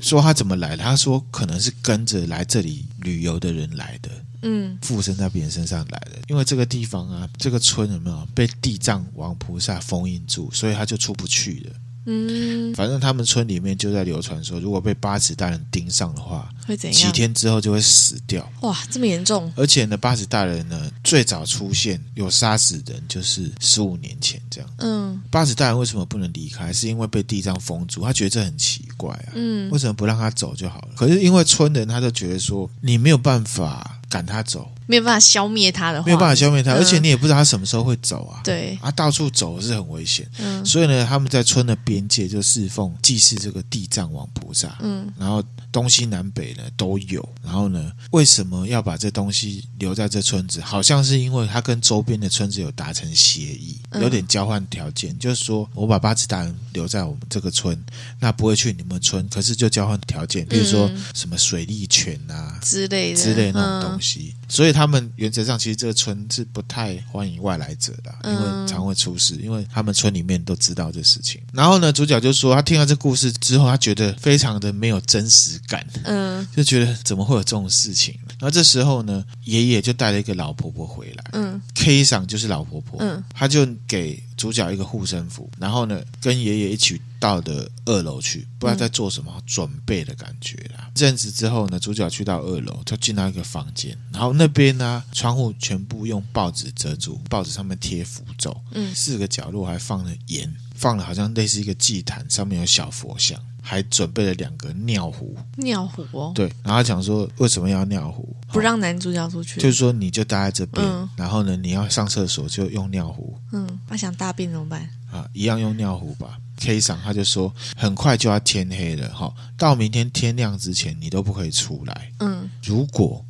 [0.00, 0.82] 说他怎么来的？
[0.82, 4.10] 他说可能是跟着来这里旅游的人来的。
[4.44, 11.72] 嗯，附身在别人身上来的，因为这个地方啊，这个村有没有被地藏王菩萨封印住，所以他就出不去了。
[12.06, 17.02] 嗯，反正他们村里面就在流传说，如果被八尺大人盯上的话，会怎样？
[17.02, 18.46] 几天之后就会死掉。
[18.60, 19.50] 哇，这么严重！
[19.56, 24.70] 而且呢，八尺大人呢最早出现有杀死人，就是十五年前这样。
[24.80, 26.70] 嗯，八尺大人为什么不能离开？
[26.70, 29.32] 是因为被地藏封住，他觉得这很奇怪啊。
[29.34, 30.88] 嗯，为什么不让他走就好了？
[30.94, 38.40] 可是因为村人他就觉得说，你没有办法赶他走，没有办法消灭它的话，没有办法消灭它，嗯、而且你也不知道它什么时候会走啊。
[38.44, 40.28] 对，啊，到处走是很危险。
[40.38, 44.76] 嗯，所以呢，他们在村的边界就侍奉祭祀这个地藏王菩萨。
[44.80, 47.26] 嗯，然后东西南北呢都有。
[47.42, 50.60] 然后呢，为什么要把这东西留在这村子？
[50.60, 57.78] 好像是因为他跟周边的村子有达成协议，有点交换条件，嗯、就是说我把八尺大人留在我们这个村，
[58.18, 64.34] 那不会去你们村，可是就交换条件，比如说什么水利权啊之类的之类的那种东西。
[64.40, 71.40] 嗯、所以他们原则上其实这个村是不太欢迎外来者的，因为常会出事，因为他们村里面都知道这事情。
[71.52, 78.14] 然后呢，主角就说他听到这故事之后，他觉得非常的没有真实感，嗯，就觉得怎么会有这种事情？
[78.38, 90.90] 然后这时候呢，爷爷就带了一个老婆婆回来，嗯，K 赏就是老婆婆，嗯，他就给主角一个护身符，然后呢，跟爷爷一起到的二楼去，不知道在做什么、嗯、准备的感觉啦。
[90.94, 103.40] 这阵子之后呢，主角去到二楼，就进到一个房间，然后那边呢，窗户全部用报纸遮住，报纸上面贴符咒，嗯，四个角落还放了盐，放了好像类似一个祭坛，上面有小佛像。
[103.66, 108.36] 还准备了两个尿壶，尿壶哦，对，然后他讲说为什么要尿壶？
[108.48, 114.86] 不让男主角出去，就是说你就待在这边，嗯、然后呢，你要上厕所就用尿壶，嗯，他想大便怎么办？
[115.10, 116.36] 啊，一样用尿壶吧。
[116.58, 123.24] K 桑他就说很快就要天黑了，哈，到明天天亮之前你都不可以出来，嗯，如果。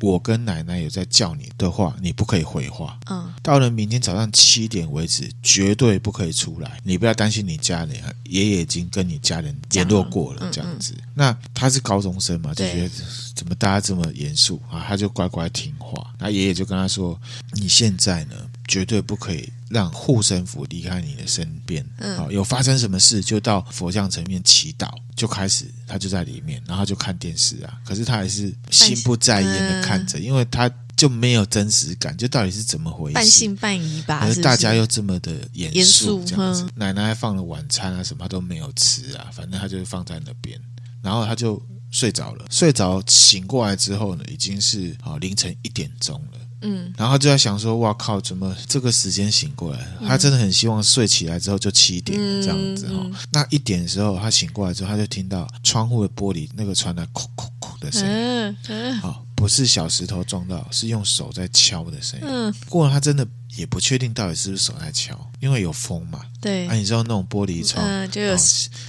[0.00, 2.98] 我跟奶奶有在叫你的话，你不可以回话。
[3.10, 6.80] 嗯，到了明天早上七点为止，绝对不可以出来。
[6.82, 10.94] 你不要担心你家人，爷爷已经跟你家人联络过了，这样子。
[10.96, 12.90] 嗯嗯、那他是高中生嘛，就觉得
[13.34, 14.84] 怎么大家这么严肃啊？
[14.88, 16.12] 他就乖乖听话。
[16.18, 17.20] 那爷爷就跟他说
[17.52, 18.34] ：“你现在呢，
[18.66, 27.78] 绝对不可以。”让护身符离开你的身边，嗯，好，有发生什么事就到佛像前面祈祷，就开始他就在里面，然后就看电视啊。
[27.84, 33.14] 可是他还是心不在焉的看着，因为他就没有真实感，就到底是怎么回事？
[33.14, 34.18] 半信半疑吧。
[34.18, 40.60] 可是大家又这么的严肃，这样子，奶奶还放了晚餐啊，什么他都没有吃啊，反正他就放在那边，
[41.00, 41.62] 然后他就
[41.92, 42.44] 睡着了。
[42.50, 46.38] 睡着醒过来之后呢，已经是啊凌晨一点钟了。
[46.62, 49.86] 嗯，然后就在想说，哇靠，怎么这个时间醒过来？
[50.06, 52.94] 他真的很希望睡起来之后就七点这样子哈。
[53.02, 58.08] 嗯嗯、那一点的时候，他醒过来之后，他就听到窗户的玻璃那个传来“哭哭哭”的声音。
[58.10, 62.26] 嗯嗯，好，不是小石头撞到，是用手在敲的声音。
[62.28, 63.26] 嗯，不过他真的。
[63.56, 66.20] 也不确定到底是不是手在敲，因为有风嘛。
[66.40, 68.36] 对，啊，你知道那种玻璃窗，嗯，就有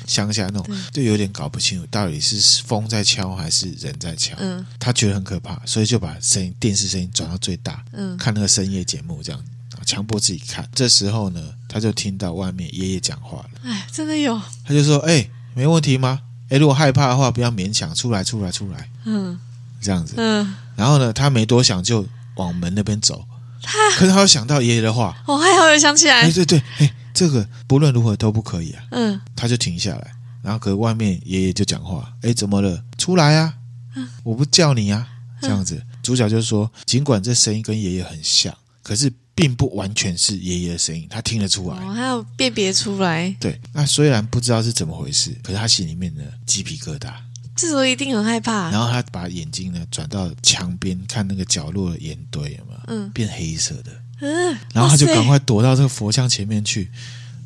[0.05, 4.35] 乡下那种，就有点搞不清楚到底是风在敲还是人在敲。
[4.37, 9.43] 嗯，他觉得很可怕，所以就把声音电视声音转到最大，嗯，看那个深夜节目这样，
[9.83, 10.69] 强迫自己看。
[10.75, 13.49] 这时候呢，他就听到外面爷爷讲话了。
[13.63, 14.39] 哎，真的有。
[14.63, 16.21] 他就说：“哎，没问题吗？
[16.49, 19.39] 哎，如果害怕的话，不要勉强，出来，出来，出来。”嗯，
[19.81, 20.13] 这样子。
[20.17, 23.25] 嗯，然后呢，他没多想，就往门那边走。
[23.63, 26.21] 他可是他又想到爷爷的话，我还好有想起来。
[26.21, 28.83] 哎，对对，哎，这个不论如何都不可以啊。
[28.91, 30.11] 嗯，他就停下来，
[30.41, 32.83] 然后可是外面爷爷就讲话，哎，怎么了？
[32.97, 33.53] 出来啊！
[33.95, 35.07] 嗯，我不叫你啊，
[35.41, 35.79] 这样子。
[36.01, 38.51] 主角就说，尽管这声音跟爷爷很像，
[38.81, 43.35] 可是并不完全是爷爷的声音，他听得出来，还要辨别出来。
[43.39, 47.13] 对，那虽然不知道是怎么回事，可是他心里面的鸡皮疙瘩。
[47.61, 48.71] 这时候一定很害怕。
[48.71, 52.79] 然后他把眼睛呢转到墙边看那个角落的烟堆有没有？
[52.87, 53.91] 嗯，变黑色的。
[54.19, 56.89] 嗯，然后他就赶快躲到这个佛像前面去，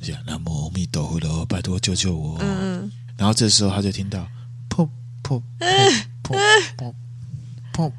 [0.02, 2.38] 想南无阿弥陀佛，拜托救救我。
[2.40, 4.26] 嗯，然后这时候他就听到，
[4.70, 4.88] 噗
[5.22, 6.38] 噗噗噗
[6.78, 6.94] 噗
[7.74, 7.92] 噗。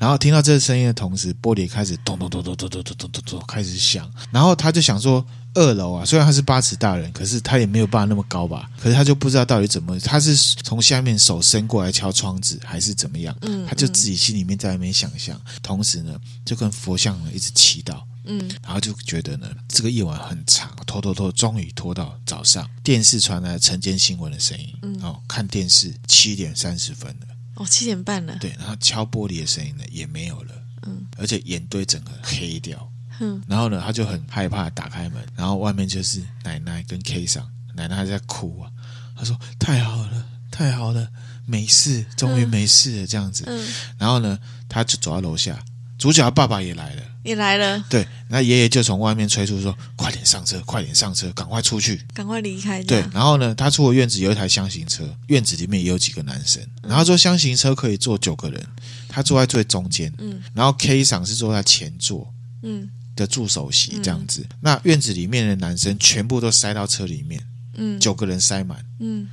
[0.00, 4.10] 然后听到这个声音的同时，玻璃开始咚咚咚咚咚咚咚咚咚咚开始响。
[4.32, 5.24] 然后他就想说。
[5.52, 8.70] 二楼啊，虽然他是八尺大人，可是他也没有办法那么高吧？
[8.80, 13.36] 可是他就不知道到底怎么，他是从下面手伸过来敲窗子，还是怎么样？
[13.40, 27.26] 嗯，他就自己心里面在那边想象，同时呢，就跟佛像呢一直祈祷，嗯，然后就觉得呢，这个夜晚很长，拖拖拖，终于拖到早上，电视传来晨间新闻的声音，哦，看电视七点三十分了，
[27.60, 30.54] 哦，七点半了，对，然后敲玻璃的声音呢也没有了，
[30.86, 32.90] 嗯，而且眼堆整个黑掉。
[33.20, 38.70] 嗯，然后呢，他就很害怕，打开门，然后外面就是奶奶跟 K 上，奶奶还在哭啊。
[39.14, 41.06] 他说：“太好了，太好了，
[41.44, 43.44] 没事，终于没事了。”这样子。
[43.46, 43.68] 嗯。
[43.98, 44.38] 然后呢，
[44.70, 45.62] 他就走到楼下，
[45.98, 47.84] 主角爸爸也来了，也来了。
[47.88, 53.04] 对，那爷爷就从外面催促说：“快点上车，快点上车，赶快出去，赶快离开。”对。
[53.12, 56.62] 然后呢，他出了院子，有一台箱型车，院子里面也有几个男生。
[56.82, 58.66] 然后说箱型车可以坐九个人，
[59.08, 60.12] 他坐在最中间。
[60.18, 60.42] 嗯。
[60.54, 62.32] 然后 K 赏是坐在前座。
[62.62, 62.88] 嗯。
[63.16, 67.42] 的助手席这样子，嗯、那院子里面的男生全部都塞到车里面，
[67.74, 69.28] 嗯，九个人塞满，嗯，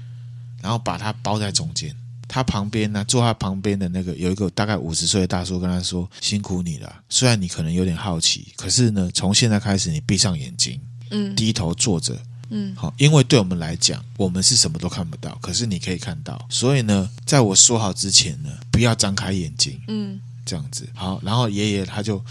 [0.62, 1.96] 然后把他包在中间，
[2.28, 12.20] 他旁边呢，坐他旁边的那个有一个大概五十岁的大叔跟他说：“辛苦你了，虽然你可能有点好奇，可是呢，从现在开始你闭上眼睛，嗯，低头坐着，
[12.50, 22.24] 嗯，好，因为对我们来讲，我们是什么都看不到，可是你可以看到，所以呢，在我说好之前呢，不要张开眼睛，嗯，这样子，好，然后爷爷他就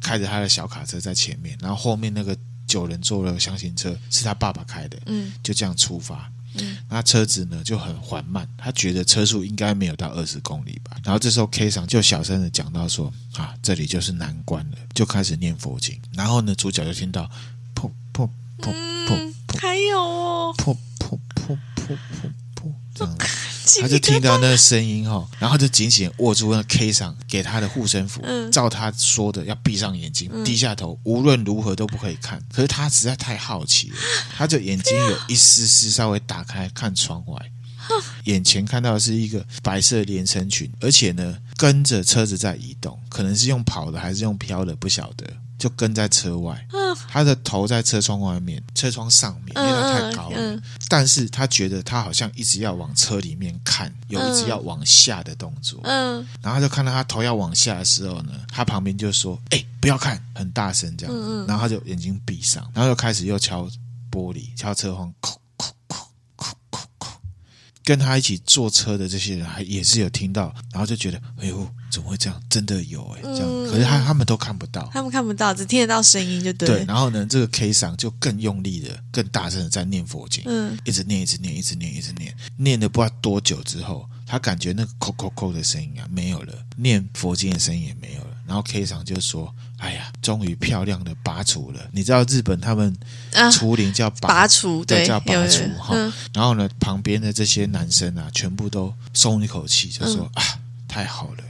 [0.00, 2.36] 开着他的小卡车在前面，然后后面那个
[2.66, 6.28] 九人座的厢型车是他爸爸开的，嗯，就这样出发。”
[6.60, 10.96] 嗯，那车子呢就很缓慢，他觉得车速应该没有到二十公里吧。
[11.04, 16.00] 然后这时候 K 上就小声的讲到说：“啊，这里就是难关了。”就开始念佛经。
[16.14, 17.30] 然后呢，主角就听到
[17.74, 18.28] 噗噗
[18.60, 18.72] 噗
[19.06, 23.16] 噗噗，还有哦，噗噗噗噗噗噗，这样。
[23.80, 32.40] 他就听到那个声音哈，然后就紧紧握住那 K 上给他的护身符，嗯、照他说的要闭上眼睛，嗯、低下头，无论如何都不可以看。
[32.52, 33.96] 可是他实在太好奇了，
[34.36, 37.50] 他就眼睛有一丝丝稍微打开看窗外，
[38.24, 45.26] 眼前看到的是一个白色连身裙，而且呢跟着车子在移动，可能是用跑的还是用飘的，不晓得。
[45.58, 46.66] 就跟在车外，
[47.08, 50.62] 他的头在车窗外面，车窗上面，因为他太高了。
[50.88, 55.80] 但是他觉得他好像一直要往车里面看，有一直要往下的动作。
[55.84, 63.68] 嗯，然后他就看到他头要往下的时候呢，他旁边就说：“哎，不要看，很大声这样子。”然后他就眼睛闭上，然后就开始又敲
[64.10, 65.38] 玻璃，敲车窗，叩叩叩叩叩叩。
[67.86, 72.42] 跟他一起坐车的这些人还也是有听到，然后就觉得：“哎呦。”怎么会这样？
[72.50, 76.68] 真的有哎、欸，这样，嗯、可是他他们都看不到，他们看不到，只听得到声音就对。
[76.68, 88.36] 对，然后呢，这个 K 桑就更用力的、更大声的在念佛经，嗯，一直念，一直念，一直念，一直念，念了不知道多久之后，他感觉那个扣扣扣的声音啊没有了，念佛经的声音也没有了。
[88.46, 91.88] 然后 K 桑就说：“哎呀，终于漂亮的拔除了。
[91.92, 92.96] 你知道日本他们
[93.52, 95.94] 除灵叫拔、除，对，叫拔除哈。
[95.94, 100.42] 嗯、然后呢，旁边的这些男生啊，全部都松一口气，就说：嗯、啊，
[100.88, 101.44] 太好了。”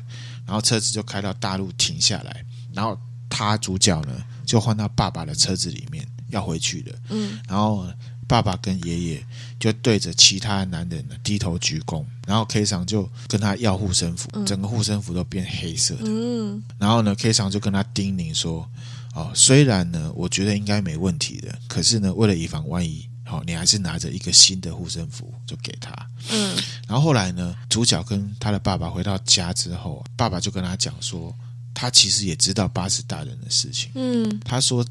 [0.47, 2.99] 然后车子就开到大路停下来，然后
[3.29, 6.99] 他主角呢就换到爸爸的车子里面要回去了。
[7.11, 7.87] 嗯，然后
[8.27, 9.27] 爸爸跟爷爷
[9.59, 16.05] 就对着其他男人呢低头鞠躬，然后 K 桑就跟他要护身符，整个护身符都变黑色的。
[16.07, 18.68] 嗯，然后呢 K 桑就跟他叮咛说
[19.14, 25.93] ：“哦，虽然呢我觉得应该没问题的，可是呢为了以防万一。”好，你还是拿着一个新的护身符就给他。
[26.31, 26.57] 嗯，
[26.87, 31.35] 然后后来呢，主角跟他的爸爸回到家之后，爸爸就跟他讲说，
[31.74, 33.91] 他其实也知道八十大人的事情。
[33.97, 34.87] 嗯，他说，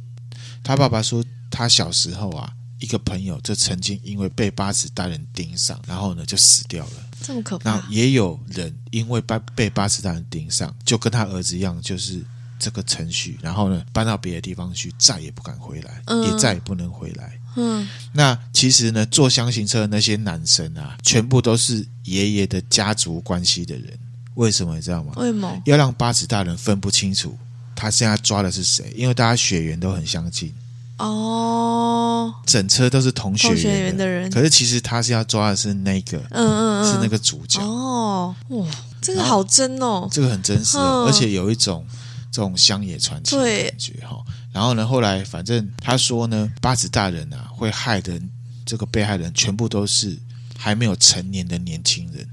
[0.62, 6.91] 他爸爸说，他小时候啊，一个朋友就曾经因为被八尺大人盯上，然后呢就死掉了。
[7.21, 7.69] 这么可怕。
[7.69, 12.21] 然后也有人因为被被八尺大人盯上，就跟他儿子一样，就是
[12.59, 17.39] 这个程序，然后呢搬到别的地方去，再也不敢回来，嗯、也再也不能回来。
[17.57, 23.97] 嗯，那其实呢，坐箱型车的那些男生啊，全部都是爷爷的家族关系的人。
[24.34, 25.13] 为什么你知道吗？
[25.15, 25.61] 为什么？
[25.63, 27.38] 要让八尺大人分不清楚
[27.73, 28.93] 他现在抓的是谁？
[28.97, 30.53] 因为大家血缘都很相近。
[30.98, 34.30] 哦，整车都是同学员的，人。
[34.32, 37.62] 可是其实他是要抓的是那个，嗯嗯嗯，是那个主角。
[37.62, 38.68] 哦，哇，
[39.02, 41.86] 这个好真哦，这个很真实，哦，而且有一种。
[42.32, 44.22] 这种乡野传奇的感觉哈，
[44.52, 48.20] 然后呢，后来反正他说呢，八子大人啊，会害的
[48.66, 50.20] 这个被害人全部都是
[50.58, 52.28] 还没有成年的年轻人，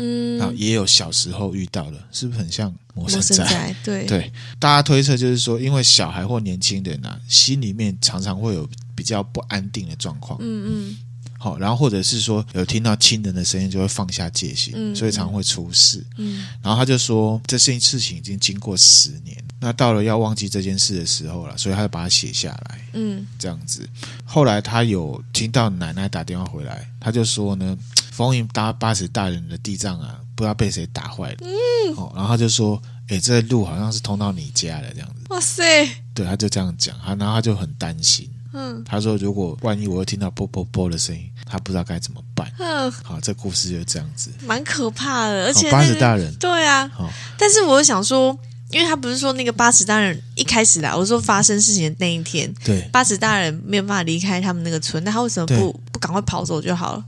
[0.00, 3.44] 嗯，啊也有小时候遇到的，是不是很像魔神仔？
[3.84, 10.96] 对对，大家推测就是说，因为小孩或年轻人啊，心里面常常会有比较不安定的状况，嗯嗯。
[11.42, 16.04] 好，然后或者是说有听到亲人的声音，就会放下戒心，嗯、所以常会出事。
[16.18, 22.80] 嗯，然后他就说，这件事情已经经过十年，那到了要忘记这件事的时候了，所以他就把它写下来。
[22.92, 23.88] 嗯，这样子。
[24.26, 27.74] 后来他有听到奶奶打电话回来，他就说呢，
[28.10, 31.36] 封印搭八尺大人的地藏啊，不知道被谁打坏了。
[31.40, 35.22] 嗯，哦，然后他就说，哎，这路好像是通到你家的这样子。
[35.30, 38.28] 哇塞，对，他就这样讲，他然后他就很担心。
[38.52, 45.44] 嗯，他说：“如果万一我又听到啵啵啵的声音，他不知道该怎么办。”嗯，好，这故事就这样子，蛮可怕的。
[45.44, 46.90] 而且、那个、八尺大人，对啊。
[46.92, 47.08] 好，
[47.38, 48.36] 但是我想说，
[48.72, 57.04] 因为他不是说那个八尺大人一开始来，我说发生事情的那一天，对，八尺大人没有办法离开他们那个村，那他为什么不不赶快跑走就好了？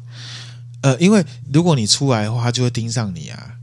[0.83, 3.55] 呃，因为如果你出来的话，他就会盯上你啊。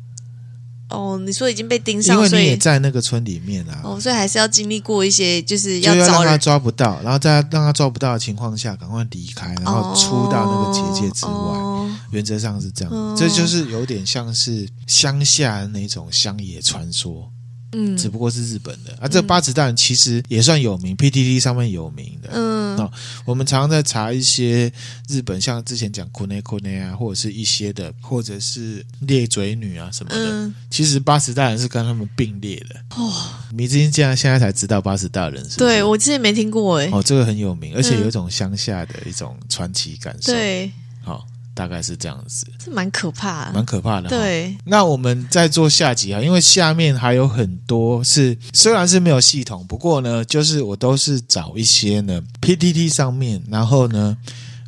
[0.89, 3.81] 哦，你说已经被盯上，因为你也在那个村里面啊。
[3.83, 11.31] 哦，所以还是要经历过一些，就是要，就要让他抓不到，然后在让他抓不到的情况下，赶快离开，然后出到那个结界之外。
[11.31, 17.31] 哦、原则上是这样，哦、这就是有点像是乡下那种乡野传说。
[17.71, 19.07] 嗯，只不过是日本的啊。
[19.07, 22.29] 这八尺大人其实也算有名，PTT 上面有名的。
[22.31, 22.91] 嗯，哦，
[23.25, 24.71] 我们常常在查一些
[25.07, 30.17] 日本，像之前讲 Kune Kune 啊，或者是一些的，或者是裂嘴女啊什么的。
[30.17, 32.75] 嗯，其实八尺大人是跟他们并列的。
[32.95, 33.13] 哦，
[33.53, 35.57] 迷之音竟然现在才知道八尺大人是是？
[35.57, 36.89] 对，我之前没听过哎。
[36.91, 40.31] 哦，这个很有名，而且有一种乡下的一种传奇感受。
[40.33, 40.71] 对，
[41.03, 41.25] 好。
[41.59, 44.07] 大概是这样子，这蛮可怕的，蛮可怕的。
[44.07, 54.15] 对，那我们再做下集啊，因为下面还有很多是虽然是没有系统，不过呢，就是我都是找一些呢 PTT 上面，然后呢，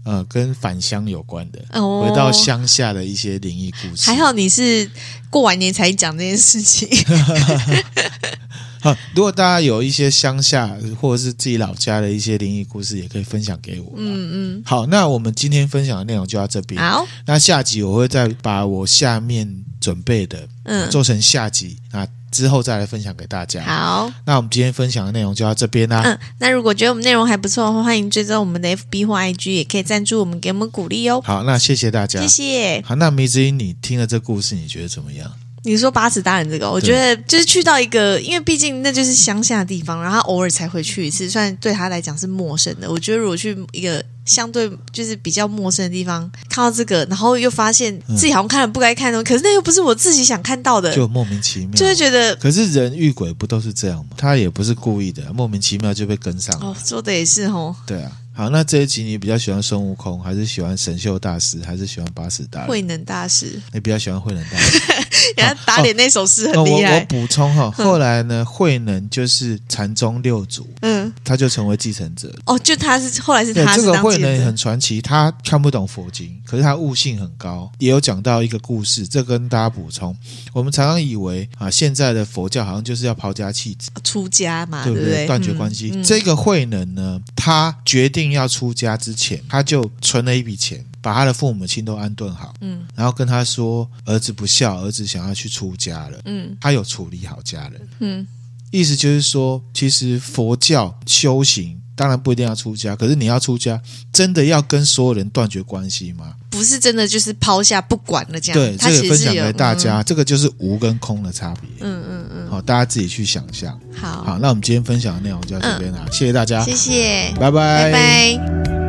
[0.03, 4.09] 呃，跟返乡有关的，哦、回到乡下的一些灵异故事。
[4.09, 4.89] 还好你是
[5.29, 6.89] 过完年才讲这件事情。
[8.81, 13.93] 好，如果大家有一些乡下或者是自己老家的一些灵异故事，也可以分享给我。
[13.95, 14.63] 嗯嗯。
[14.65, 16.81] 好，那我们今天分享的内容就到这边。
[16.81, 23.61] 好，那下集我会再把我下面准备的，嗯，做成下集，那之后再来分享给大家。
[23.63, 26.01] 好，那我们今天分享的内容就到这边啦。
[26.03, 31.21] 嗯，那如果觉得我们内容还不错的话，欢迎追踪我们的 FB 或 IG，也可以赞助我们，给我们鼓励哦。
[31.23, 32.81] 好，那谢谢大家，谢谢。
[32.85, 35.31] 好，那迷之音，你听了这故事，你觉得怎么样？
[35.63, 42.89] 你说八尺大人这个，我觉得就是去到一个，因为毕竟那就是乡下的地方，然后他偶尔才回去一次，算对他来讲是陌生的。
[42.89, 52.35] 我觉得如果去一个相对就是比较陌生的地方，看到这个，然后又发现自己好像看了不该看的，可是那又不是我自己想看到的，就莫名其妙，就会觉得。
[52.37, 54.11] 可是人遇鬼不都是这样吗？
[54.17, 56.67] 他也不是故意的，莫名其妙就被跟上了。
[56.67, 57.75] 哦，说的也是哦。
[57.85, 58.11] 对啊。
[58.33, 62.69] 好，那这一集你比较喜欢孙悟空，还是喜欢神秀大师，还是喜欢八尺大人？
[62.69, 64.79] 慧能大师，你比较喜欢慧能大师。
[65.37, 66.91] 人家打脸那首诗很厉害。
[66.91, 72.33] 哦哦、我我补充哈，后来呢，慧能就是禅宗六祖，嗯，他就成为继承者。
[72.45, 77.71] 哦，就他是后来是他是这个慧能很传奇，他看不懂佛经，可是他悟性很高。
[77.79, 80.15] 也有讲到一个故事，这跟大家补充。
[80.53, 85.25] 我们常常以为啊，现在的佛教好像就是要抛家弃子、出家嘛，对不对？
[85.27, 85.91] 断绝关系。
[85.93, 90.85] 嗯嗯、这个慧能呢，他决定要出家之前，他就存了一笔钱。
[91.01, 98.27] 把他的父母亲都安顿好，嗯，然后跟他说，儿子不孝，儿子想要去出家了，嗯，他有处理好家人，嗯，
[98.69, 103.81] 意思就是说，其实佛教修行当然不一定要出家，可是你要出家，
[104.13, 106.35] 真的要跟所有人断绝关系吗？
[106.49, 118.80] 不是真的就是抛下不管了这样，对，这个分享给大家，嗯、这个就是无跟空的差别，嗯嗯嗯，好，大家自己去想象，好，好，那我们今天分享的内容就到这边了，嗯、谢谢大家，谢谢，拜拜，拜拜。